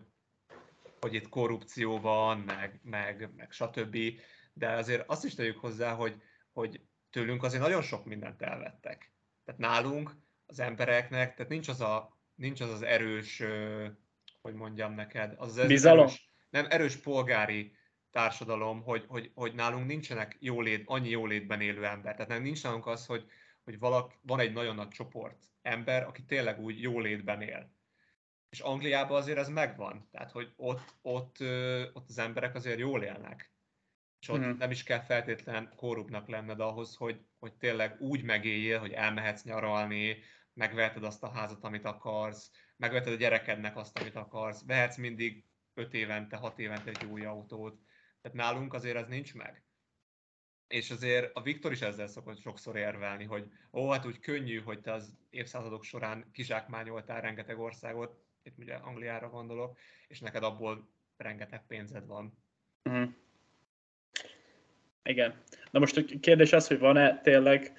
[1.02, 3.98] hogy itt korrupció van, meg, meg, meg stb.
[4.52, 9.12] De azért azt is tegyük hozzá, hogy, hogy tőlünk azért nagyon sok mindent elvettek.
[9.44, 10.14] Tehát nálunk,
[10.46, 13.42] az embereknek, tehát nincs az a, nincs az, az erős,
[14.42, 16.06] hogy mondjam neked, az az Bizalom?
[16.06, 17.76] erős, nem erős polgári
[18.10, 22.14] társadalom, hogy, hogy, hogy nálunk nincsenek jólét, annyi jólétben élő ember.
[22.14, 23.24] Tehát nem nincs nálunk az, hogy,
[23.64, 27.72] hogy valak, van egy nagyon nagy csoport ember, aki tényleg úgy jólétben él
[28.52, 30.08] és Angliában azért ez megvan.
[30.10, 31.36] Tehát, hogy ott, ott,
[31.92, 33.52] ott az emberek azért jól élnek.
[34.20, 34.56] És ott mm.
[34.58, 40.18] nem is kell feltétlen korruptnak lenned ahhoz, hogy, hogy tényleg úgy megéljél, hogy elmehetsz nyaralni,
[40.54, 45.94] megveheted azt a házat, amit akarsz, megveheted a gyerekednek azt, amit akarsz, vehetsz mindig 5
[45.94, 47.80] évente, 6 évente egy új autót.
[48.20, 49.64] Tehát nálunk azért ez nincs meg.
[50.66, 54.80] És azért a Viktor is ezzel szokott sokszor érvelni, hogy ó, hát úgy könnyű, hogy
[54.80, 61.66] te az évszázadok során kizsákmányoltál rengeteg országot, itt ugye Angliára gondolok, és neked abból rengeteg
[61.66, 62.38] pénzed van.
[62.90, 63.04] Mm.
[65.02, 65.42] Igen.
[65.70, 67.72] Na most a kérdés az, hogy van-e tényleg,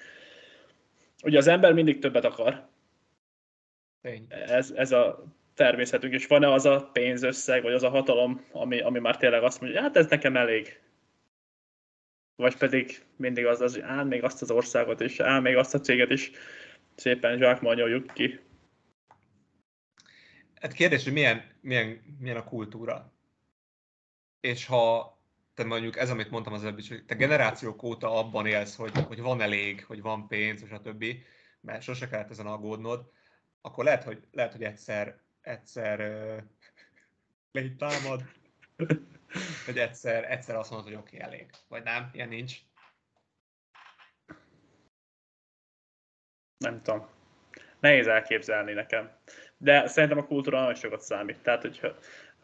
[1.23, 2.67] ugye az ember mindig többet akar.
[4.29, 8.99] Ez, ez a természetünk, és van-e az a pénzösszeg, vagy az a hatalom, ami, ami
[8.99, 10.79] már tényleg azt mondja, hát ez nekem elég.
[12.35, 15.79] Vagy pedig mindig az, az áll még azt az országot is, áll még azt a
[15.79, 16.31] céget is
[16.95, 18.39] szépen zsákmányoljuk ki.
[20.61, 23.11] Hát kérdés, hogy milyen, milyen, milyen a kultúra.
[24.39, 25.17] És ha
[25.53, 28.97] te mondjuk ez, amit mondtam az előbb is, hogy te generációk óta abban élsz, hogy,
[28.97, 31.23] hogy van elég, hogy van pénz, és a többi,
[31.61, 33.11] mert sose kellett ezen aggódnod,
[33.61, 36.43] akkor lehet, hogy, lehet, hogy egyszer, egyszer uh,
[37.51, 38.23] légy támad,
[39.65, 41.49] hogy egyszer, egyszer azt mondod, hogy oké, okay, elég.
[41.67, 42.57] Vagy nem, ilyen nincs.
[46.57, 47.07] Nem tudom.
[47.79, 49.11] Nehéz elképzelni nekem
[49.63, 51.39] de szerintem a kultúra nagyon sokat számít.
[51.41, 51.81] Tehát, hogy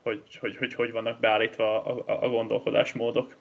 [0.01, 3.35] hogy, hogy, hogy, hogy vannak beállítva a, a, a gondolkodásmódok.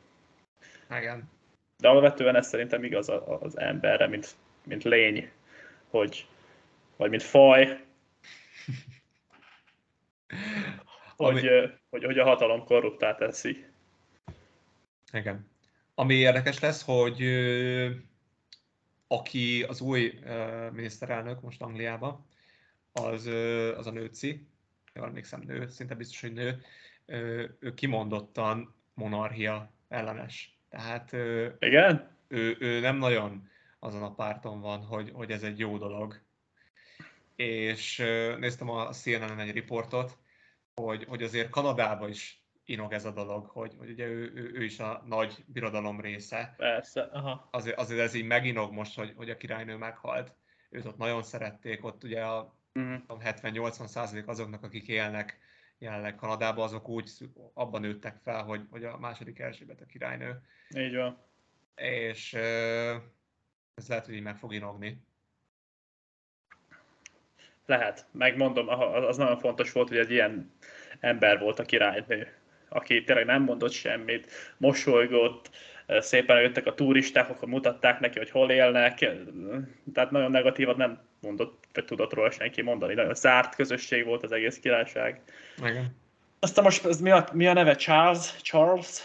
[0.90, 1.30] Igen.
[1.76, 5.30] De alapvetően ez szerintem igaz az emberre, mint, mint lény,
[5.90, 6.26] hogy,
[6.96, 7.64] vagy mint faj,
[11.16, 11.70] hogy, Ami...
[11.90, 13.64] hogy, hogy a hatalom korruptá teszi.
[15.12, 15.50] Igen.
[15.94, 17.22] Ami érdekes lesz, hogy
[19.06, 20.18] aki az új
[20.72, 22.26] miniszterelnök most Angliában,
[22.92, 23.26] az,
[23.76, 24.46] az a nőci,
[24.98, 26.62] jól emlékszem, nő, szinte biztos, hogy nő,
[27.60, 30.58] ő kimondottan monarchia ellenes.
[30.68, 31.12] Tehát
[31.58, 32.16] Igen?
[32.28, 36.20] Ő, ő nem nagyon azon a párton van, hogy, hogy ez egy jó dolog.
[37.36, 37.96] És
[38.38, 40.18] néztem a CNN-en egy riportot,
[40.74, 44.64] hogy, hogy azért Kanadába is inog ez a dolog, hogy, hogy ugye ő, ő, ő
[44.64, 46.54] is a nagy birodalom része.
[46.56, 47.48] Persze, aha.
[47.50, 50.34] Azért, azért ez így meginog most, hogy, hogy a királynő meghalt.
[50.70, 53.18] Őt ott nagyon szerették, ott ugye a uh-huh.
[53.18, 53.28] Mhm.
[53.28, 55.38] 70-80 százalék azoknak, akik élnek
[55.78, 57.10] jelenleg Kanadában, azok úgy
[57.54, 60.40] abban nőttek fel, hogy, hogy a második Erzsébet a királynő.
[60.76, 61.18] Így van.
[61.76, 62.34] És
[63.74, 65.06] ez lehet, hogy így meg fog inogni.
[67.66, 70.52] Lehet, megmondom, az nagyon fontos volt, hogy egy ilyen
[71.00, 72.32] ember volt a királynő.
[72.68, 75.50] aki tényleg nem mondott semmit, mosolygott,
[75.88, 78.98] szépen jöttek a turisták, akkor mutatták neki, hogy hol élnek,
[79.94, 84.32] tehát nagyon negatívat nem mondott, vagy tudott róla senki mondani, nagyon zárt közösség volt az
[84.32, 85.20] egész királyság.
[85.58, 85.96] Igen.
[86.40, 87.74] Aztán most ez mi a, mi a neve?
[87.74, 88.36] Charles?
[88.42, 89.00] Charles?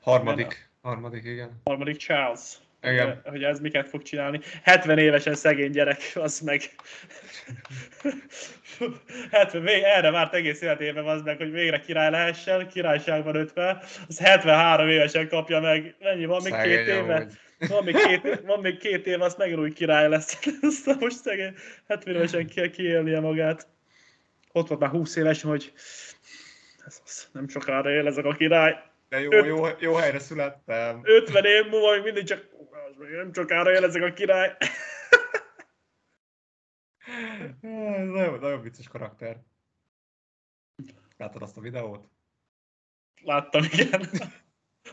[0.00, 0.70] Harmadik.
[0.82, 1.60] Harmadik, igen.
[1.64, 2.40] Harmadik Charles.
[2.82, 3.20] Igen.
[3.24, 4.40] Hogy ez miket fog csinálni.
[4.62, 6.62] 70 évesen szegény gyerek, az meg...
[9.30, 14.18] 70, vég, erre várt egész életében az meg, hogy végre király lehessen, királyságban 50, az
[14.18, 17.14] 73 évesen kapja meg, mennyi van még Szegény két éve?
[17.14, 17.32] amúgy.
[17.68, 20.38] Van még két, van még két év, azt megint új király lesz.
[20.60, 21.54] Aztán most szegény
[21.86, 23.66] 70 évesen kell kiélnie magát.
[24.52, 25.72] Ott volt már 20 évesen, hogy
[26.86, 28.87] ez az, nem sokára él ezek a király.
[29.08, 31.00] De jó, jó, jó helyre születtem.
[31.02, 32.48] 50 év múlva még mindig csak
[32.98, 34.56] nem sokára ezek a király.
[37.60, 39.42] Ez nagyon, nagyon vicces karakter.
[41.16, 42.08] Láttad azt a videót?
[43.22, 44.08] Láttam, igen.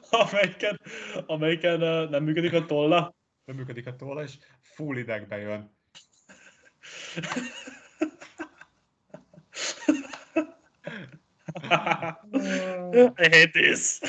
[0.09, 0.81] Amelyiken,
[1.25, 3.15] amelyiken nem működik a tolla.
[3.45, 5.77] Nem működik a tolla, és full idegbe jön.
[11.55, 13.99] I hate this.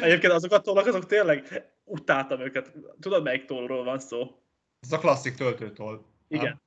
[0.00, 2.72] Egyébként azok a tollak, azok tényleg utáltam őket.
[3.00, 4.42] Tudod, melyik tollról van szó?
[4.80, 6.00] Ez a klasszik töltőtoll.
[6.28, 6.62] Igen.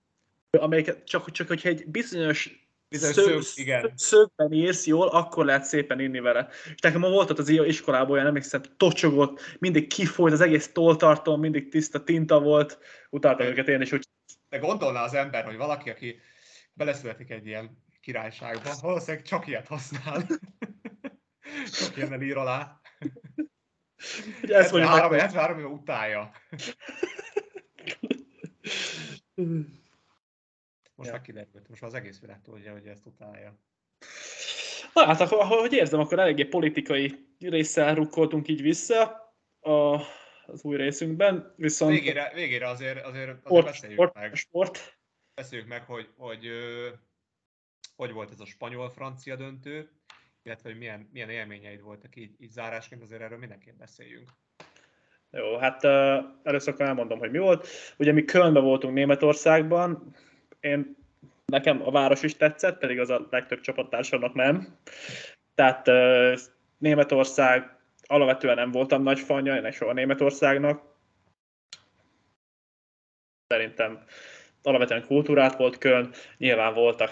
[0.50, 3.92] Amelyiket csak, csak hogyha egy bizonyos, Bizonyos szög, szög, igen.
[3.96, 6.48] szögben írsz jól, akkor lehet szépen inni vele.
[6.76, 11.70] És nekem volt ott az iskolában olyan, emlékszem, tocsogott, mindig kifolyt, az egész tolltartom, mindig
[11.70, 12.80] tiszta tinta volt.
[13.10, 14.08] Utáltam őket én is, úgy
[14.50, 16.20] De gondolná az ember, hogy valaki, aki
[16.74, 20.26] beleszületik egy ilyen királyságba, valószínűleg csak ilyet használ.
[21.80, 22.80] csak ilyennel ír alá.
[24.40, 25.20] hogy ezt mondjuk 73, meg.
[25.20, 26.32] 73 éve utálja.
[30.96, 31.16] Most Ja.
[31.16, 33.60] már kiderült, most már az egész világ tudja, hogy ezt utálja.
[34.94, 40.02] Na, hát akkor, ahogy érzem, akkor eléggé politikai résszel rukkoltunk így vissza a,
[40.52, 44.98] az új részünkben, viszont Végére, végére azért, azért, azért sport, beszéljük sport, meg, sport,
[45.34, 46.48] beszéljük meg, hogy, hogy,
[47.96, 49.90] hogy volt ez a spanyol-francia döntő,
[50.44, 54.30] illetve hogy milyen, milyen élményeid voltak így, így zárásként, azért erről mindenképp beszéljünk.
[55.32, 57.68] Jó, hát uh, először akkor elmondom, hogy mi volt.
[57.98, 60.16] Ugye mi Kölnben voltunk Németországban,
[60.60, 60.98] én,
[61.46, 64.78] nekem a város is tetszett, pedig az a legtöbb csapattársamnak nem.
[65.56, 66.40] Tehát uh,
[66.78, 67.79] Németország,
[68.10, 70.82] alapvetően nem voltam nagy fanja, ennek soha Németországnak.
[73.48, 74.04] Szerintem
[74.62, 77.12] alapvetően kultúrát volt Köln, nyilván voltak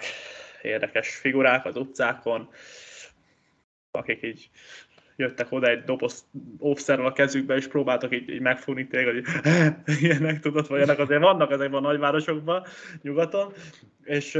[0.61, 2.49] érdekes figurák az utcákon,
[3.91, 4.49] akik így
[5.17, 6.25] jöttek oda egy doboz
[6.59, 9.25] óvszerrel a kezükbe, és próbáltak így, így megfogni téged, hogy
[10.01, 12.63] ilyenek tudod, vagy ennek azért vannak ezekben a nagyvárosokban,
[13.01, 13.53] nyugaton,
[14.03, 14.39] és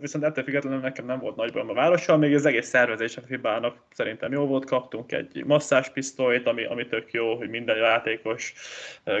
[0.00, 3.76] viszont ettől függetlenül nekem nem volt nagy a várossal, még az egész szervezés a Fibának
[3.92, 8.54] szerintem jó volt, kaptunk egy masszáspisztolyt, ami, ami tök jó, hogy minden játékos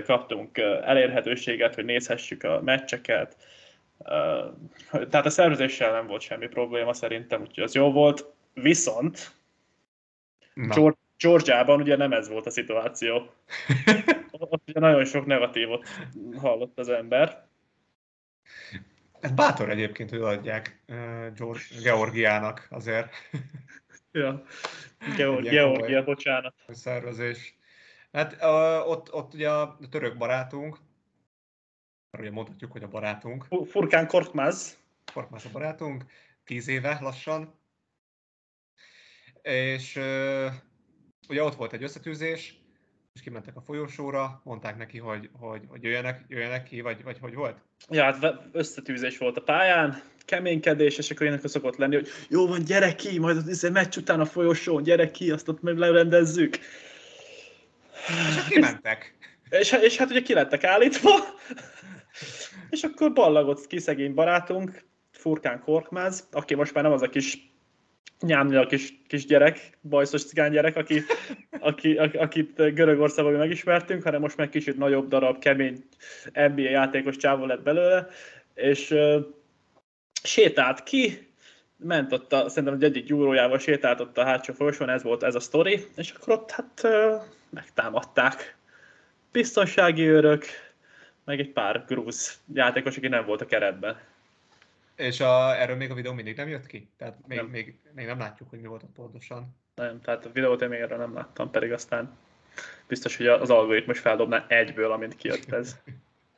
[0.06, 3.36] kaptunk elérhetőséget, hogy nézhessük a meccseket,
[4.88, 9.39] tehát a szervezéssel nem volt semmi probléma szerintem, úgyhogy az jó volt, viszont
[10.66, 13.30] Na, Geor- Georgiában ugye nem ez volt a szituáció.
[14.30, 15.88] Ott ugye nagyon sok negatívot
[16.36, 17.48] hallott az ember.
[19.20, 20.82] ez bátor egyébként, hogy adják
[21.36, 23.12] George, Georgiának azért
[24.12, 24.42] Ja.
[25.16, 26.54] Geor- Ilyen Georgia, bocsánat.
[26.68, 27.58] szervezés.
[28.12, 28.36] Hát
[28.86, 30.78] ott, ott ugye a török barátunk,
[32.18, 34.78] ugye mondhatjuk, hogy a barátunk, Fu- Furkán Korkmaz.
[35.12, 36.04] Korkmász a barátunk,
[36.44, 37.59] tíz éve lassan.
[39.42, 40.00] És
[41.28, 42.60] ugye ott volt egy összetűzés,
[43.14, 47.34] és kimentek a folyosóra, mondták neki, hogy, hogy, hogy jöjjenek, jöjjenek ki, vagy, vagy hogy
[47.34, 47.58] volt?
[47.88, 52.64] Ja, hát összetűzés volt a pályán, keménykedés, és akkor ilyenek szokott lenni, hogy jó van,
[52.64, 56.56] gyere ki, majd az izé meccs után a folyosón, gyere ki, azt ott meg lerendezzük.
[58.08, 59.16] És hát kimentek.
[59.50, 61.10] És, és hát ugye ki lettek állítva,
[62.70, 67.49] és akkor ballagott ki szegény barátunk, Furkán Korkmáz, aki most már nem az a kis
[68.20, 71.02] nyámnyal kis, kis gyerek, bajszos cigány gyerek, aki,
[71.60, 75.84] aki, aki, akit Görögországban megismertünk, hanem most már kicsit nagyobb darab, kemény
[76.32, 78.08] NBA játékos csávó lett belőle,
[78.54, 79.16] és uh,
[80.22, 81.28] sétált ki,
[81.76, 85.34] ment ott, a, szerintem egy egyik gyúrójával sétált ott a hátsó folyosón, ez volt ez
[85.34, 88.56] a sztori, és akkor ott hát uh, megtámadták
[89.32, 90.44] biztonsági őrök,
[91.24, 93.96] meg egy pár grúz játékos, aki nem volt a keretben.
[95.00, 96.92] És a, erről még a videó mindig nem jött ki?
[96.96, 97.46] Tehát még Nem.
[97.46, 99.56] még, még nem látjuk, hogy mi volt ott pontosan.
[99.74, 102.18] Nem, tehát a videót én még erről nem láttam, pedig aztán
[102.86, 105.78] biztos, hogy az algoritmus feldobná egyből, amint kijött ez.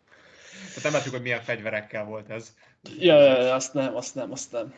[0.68, 2.56] Tehát nem látjuk, hogy milyen fegyverekkel volt ez.
[2.98, 4.74] Ja, ja, ja, azt nem, azt nem, azt nem.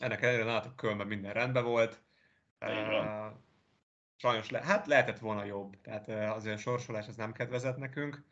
[0.00, 2.00] Ennek ellenére látok Kölnben minden rendben volt.
[2.60, 3.32] Uh,
[4.16, 8.24] sajnos le, hát lehetett volna jobb, tehát azért a sorsolás az nem kedvezett nekünk.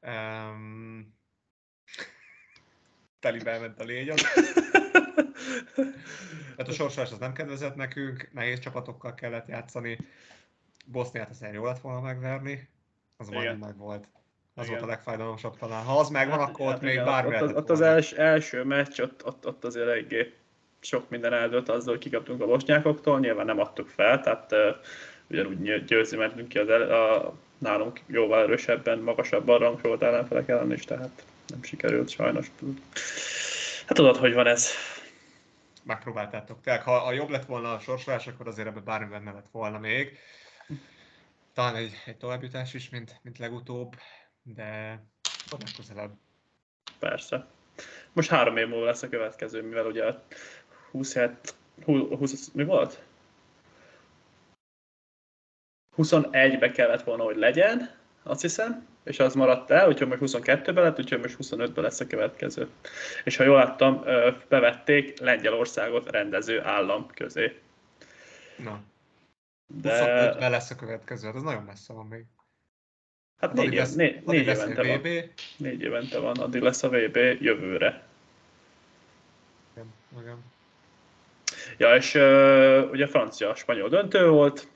[0.00, 1.20] Um,
[3.22, 4.20] telibe elment a légy ott.
[6.56, 9.98] Tehát a sorsolás az nem kedvezett nekünk, nehéz csapatokkal kellett játszani.
[10.86, 12.68] Boszniát azért jó lett volna megverni,
[13.16, 13.42] az Igen.
[13.42, 14.08] majdnem meg volt.
[14.54, 14.78] Az Igen.
[14.78, 15.84] volt a legfájdalmasabb talán.
[15.84, 17.80] Ha az megvan, Hát, akkor ott hát még igen, bármi ott, lehetett ott, ott az
[17.80, 20.32] els, első meccs, ott, ott, ott azért eléggé
[20.80, 24.58] sok minden eldőlt azzal, hogy kikaptunk a bosnyákoktól, nyilván nem adtuk fel, tehát uh,
[25.30, 30.84] ugyanúgy győzni mentünk ki az el, a, nálunk jóval erősebben, magasabban rangsolt ellenfelek ellen is,
[30.84, 32.50] tehát nem sikerült sajnos.
[33.86, 34.68] Hát tudod, hogy van ez.
[35.82, 36.60] megpróbáltátok.
[36.60, 39.78] Tehát ha, ha jobb lett volna a sorsolás, akkor azért ebben bármi benne lett volna
[39.78, 40.18] még.
[41.52, 43.96] Talán egy, egy továbbjutás is, mint, mint legutóbb,
[44.42, 45.00] de
[45.50, 46.12] a legközelebb.
[46.98, 47.46] Persze.
[48.12, 50.22] Most három év múlva lesz a következő, mivel ugye a
[50.90, 53.02] 27, 20, 20 mi volt?
[55.96, 57.90] 21-be kellett volna, hogy legyen,
[58.22, 62.06] azt hiszem, és az maradt el, úgyhogy most 22-ben lett, úgyhogy most 25-ben lesz a
[62.06, 62.68] következő.
[63.24, 64.04] És ha jól láttam,
[64.48, 67.58] bevették Lengyelországot rendező állam közé.
[68.56, 68.80] Na,
[69.66, 72.24] De 25-ben lesz a következő, hát az nagyon messze van még.
[73.38, 75.00] hát négy, lesz, négy, négy évente van.
[75.56, 78.02] Négy évente van, addig lesz a VB jövőre.
[79.72, 80.44] Igen, igen.
[81.76, 84.68] Ja, és uh, ugye francia-spanyol döntő volt.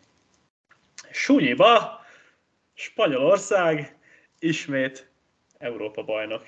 [1.10, 2.04] Sunyiba
[2.74, 3.95] Spanyolország
[4.38, 5.10] ismét
[5.58, 6.44] Európa bajnok.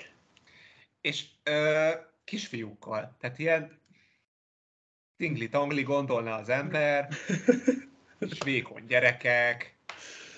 [1.01, 1.91] És ö,
[2.24, 3.80] kisfiúkkal, tehát ilyen
[5.16, 7.09] tingli-tangli gondolna az ember,
[8.18, 9.76] és vékony gyerekek,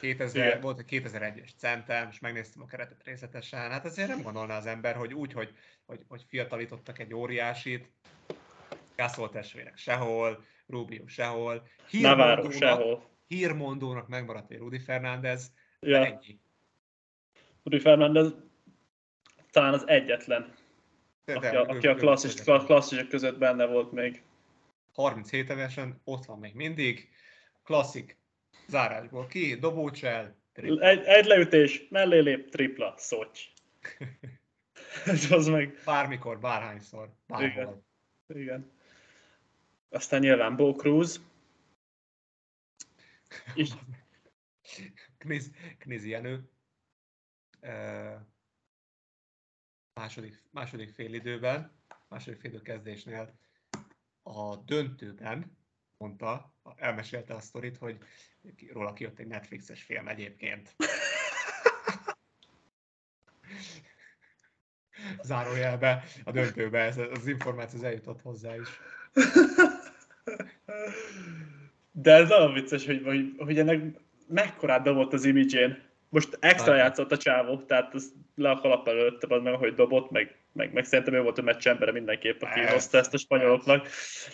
[0.00, 0.60] 2000, Igen.
[0.60, 4.96] volt egy 2001-es centem, és megnéztem a keretet részletesen, hát azért nem gondolná az ember,
[4.96, 5.54] hogy úgy, hogy,
[5.86, 7.92] hogy, hogy fiatalítottak egy óriásit,
[8.96, 13.10] Gasol testvérek sehol, Rubio sehol, hírmondónak, sehol.
[13.26, 16.40] hírmondónak megmaradt egy Rudi Fernández, de Ja, ennyi.
[17.70, 18.34] Rudi Fernández
[19.50, 20.54] talán az egyetlen,
[21.24, 24.22] De, aki a, aki a klasszis, klasszisok között benne volt még.
[24.92, 27.08] 37 évesen ott van még mindig,
[27.64, 28.18] klasszik
[28.68, 30.80] zárásból ki, dobócsel, trip.
[30.80, 33.40] Egy, egy leütés, mellé lép, tripla, szocs.
[35.06, 37.84] Ez az meg, bármikor, bárhányszor, bárhol.
[38.28, 38.42] Igen.
[38.42, 38.72] igen.
[39.88, 41.20] Aztán nyilván Bo Cruz.
[43.54, 43.70] És
[45.18, 46.48] Kniz, Kniz Jenő.
[49.94, 53.38] Második, második fél időben, második fél kezdésnél
[54.22, 55.58] a döntőben
[55.96, 57.98] mondta, elmesélte a sztorit, hogy
[58.72, 60.74] róla kijött egy Netflixes film egyébként.
[65.22, 68.68] Zárójelbe, a döntőbe ez, az információ az eljutott hozzá is.
[71.92, 75.89] De ez nagyon vicces, hogy, hogy, hogy ennek mekkorát dobott az imidzsén.
[76.10, 76.80] Most extra Hát.
[76.80, 80.72] játszott a csávó, tehát az le a kalap előtte, az meg ahogy dobott, meg, meg,
[80.72, 83.88] meg szerintem ő volt a meccs embere mindenképp, aki Persze, hozta ezt a spanyoloknak.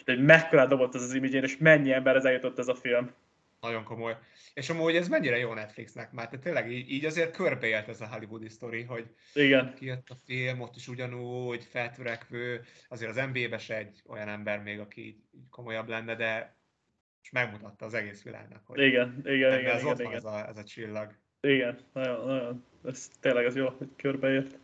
[0.04, 3.14] De hogy mekkorát dobott az az imidzsén, és mennyi ember ez eljutott ez a film.
[3.60, 4.16] Nagyon komoly.
[4.54, 8.06] És amúgy ez mennyire jó Netflixnek már, tehát tényleg így, így azért körbeélt ez a
[8.06, 13.76] hollywoodi sztori, hogy Igen, kijött a film, ott is ugyanúgy, feltörekvő, azért az NBA-be se
[13.76, 15.16] egy olyan ember még, aki így,
[15.50, 16.56] komolyabb lenne, de
[17.22, 20.16] és megmutatta az egész világnak, hogy igen, igen, igen, ez igen, ott van igen.
[20.16, 21.14] ez a, ez a csillag.
[21.40, 24.58] Igen, nagyon, nagyon, ez tényleg ez jó, hogy körbeért.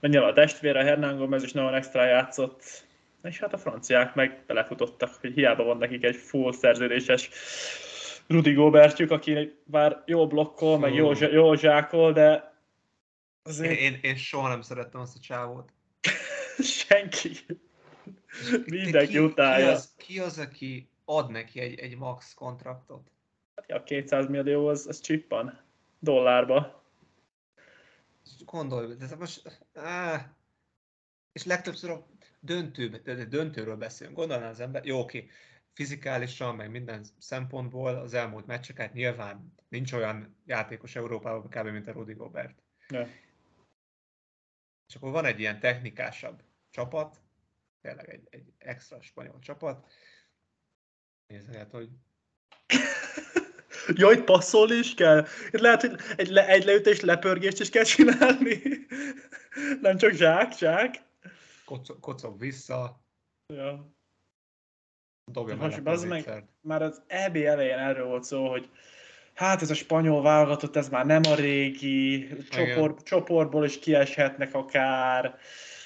[0.00, 2.86] Mert nyilván a testvére, Hernán Gomez is nagyon extra játszott,
[3.22, 7.30] és hát a franciák meg belefutottak, hogy hiába van nekik egy full szerződéses
[8.26, 14.16] Rudi Gobertjük, aki bár jó blokkol, meg jó, jó zsákol, de Én, azért én, én
[14.16, 15.72] soha nem szerettem azt a csávót.
[16.86, 17.30] senki,
[18.50, 19.66] De mindenki ki, utálja.
[19.66, 23.10] Ki az, ki az, aki ad neki egy, egy max kontraktot?
[23.66, 25.63] A 200 millió az, az csippan
[26.04, 26.84] dollárba.
[28.44, 29.60] Gondolj, de most...
[29.74, 30.24] Áh,
[31.32, 32.06] és legtöbbször a
[32.40, 34.16] döntőbe, de döntőről beszélünk.
[34.16, 35.30] Gondolná az ember, jó, oké,
[35.72, 41.66] fizikálisan, meg minden szempontból az elmúlt meccseket nyilván nincs olyan játékos Európában kb.
[41.66, 42.62] mint a Rudi Gobert.
[42.88, 43.08] Ja.
[44.88, 47.20] És akkor van egy ilyen technikásabb csapat,
[47.80, 49.90] tényleg egy, egy extra spanyol csapat,
[51.26, 51.88] nézhet, hogy
[54.00, 55.26] Ja, itt passzolni is kell?
[55.50, 58.62] Itt lehet, hogy egy, le, egy leütés lepörgést is kell csinálni.
[59.80, 61.02] Nem csak zsák, zsák.
[61.64, 63.02] kocog, kocog vissza,
[63.54, 63.92] Ja.
[65.32, 68.68] dobja Most az meg, már az EB elején erről volt szó, hogy
[69.34, 75.38] hát ez a spanyol válogatott, ez már nem a régi, csoport, csoportból is kieshetnek akár,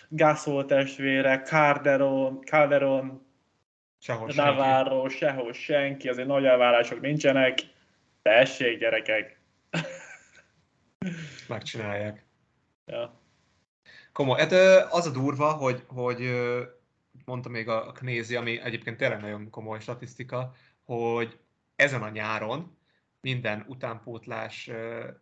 [0.08, 3.26] Gasol testvére, Calderon, Calderon
[3.98, 5.16] sehol Navarro, senki.
[5.16, 7.58] sehol senki, azért nagy elvárások nincsenek.
[8.28, 9.40] Tessék, gyerekek!
[11.48, 12.26] Megcsinálják.
[12.86, 13.20] Ja.
[14.12, 14.38] Komoly.
[14.38, 14.52] Hát
[14.92, 16.30] az a durva, hogy, hogy
[17.24, 20.54] mondta még a Knézi, ami egyébként tényleg nagyon komoly statisztika,
[20.84, 21.38] hogy
[21.76, 22.78] ezen a nyáron
[23.20, 24.70] minden utánpótlás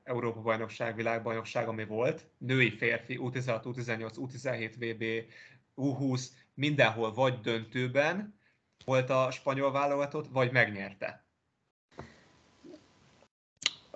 [0.04, 5.32] Európa-bajnokság, világbajnokság, ami volt, női, férfi, U16, U18, U17 VB,
[5.76, 8.40] U20, mindenhol vagy döntőben
[8.84, 11.25] volt a spanyol válogatott, vagy megnyerte.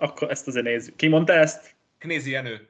[0.01, 0.95] Akkor ezt azért nézzük.
[0.95, 1.75] Ki mondta ezt?
[1.97, 2.67] Knézi Jenő.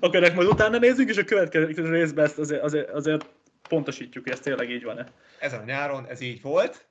[0.00, 3.26] Akkor ennek majd utána nézzük, és a következő részben ezt azért, azért, azért
[3.68, 5.06] pontosítjuk, hogy ez tényleg így van-e.
[5.38, 6.88] Ezen a nyáron ez így volt,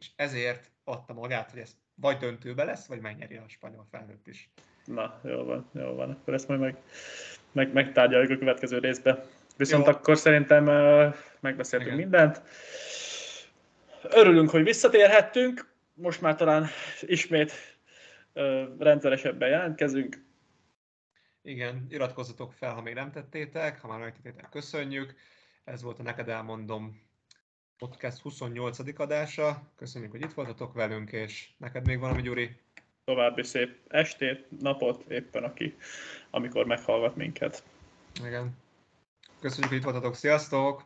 [0.00, 4.50] és ezért adta magát, hogy ez vagy döntőbe lesz, vagy megnyeri a spanyol felnőtt is.
[4.84, 6.10] Na, jó van, jó van.
[6.10, 6.76] Akkor ezt majd meg,
[7.52, 9.24] meg, megtárgyaljuk a következő részbe.
[9.56, 9.92] Viszont jó.
[9.92, 12.02] akkor szerintem uh, megbeszéltünk Igen.
[12.02, 12.42] mindent.
[14.02, 15.74] Örülünk, hogy visszatérhettünk.
[15.98, 16.66] Most már talán
[17.00, 17.52] ismét
[18.78, 20.24] rendszeresebben jelentkezünk.
[21.42, 25.14] Igen, iratkozzatok fel, ha még nem tettétek, ha már megtettétek, köszönjük.
[25.64, 27.02] Ez volt a Neked Elmondom
[27.78, 29.00] podcast 28.
[29.00, 29.62] adása.
[29.76, 32.56] Köszönjük, hogy itt voltatok velünk, és neked még valami, Gyuri?
[33.04, 35.76] További szép estét, napot, éppen aki,
[36.30, 37.64] amikor meghallgat minket.
[38.24, 38.56] Igen.
[39.40, 40.14] Köszönjük, hogy itt voltatok.
[40.14, 40.84] Sziasztok!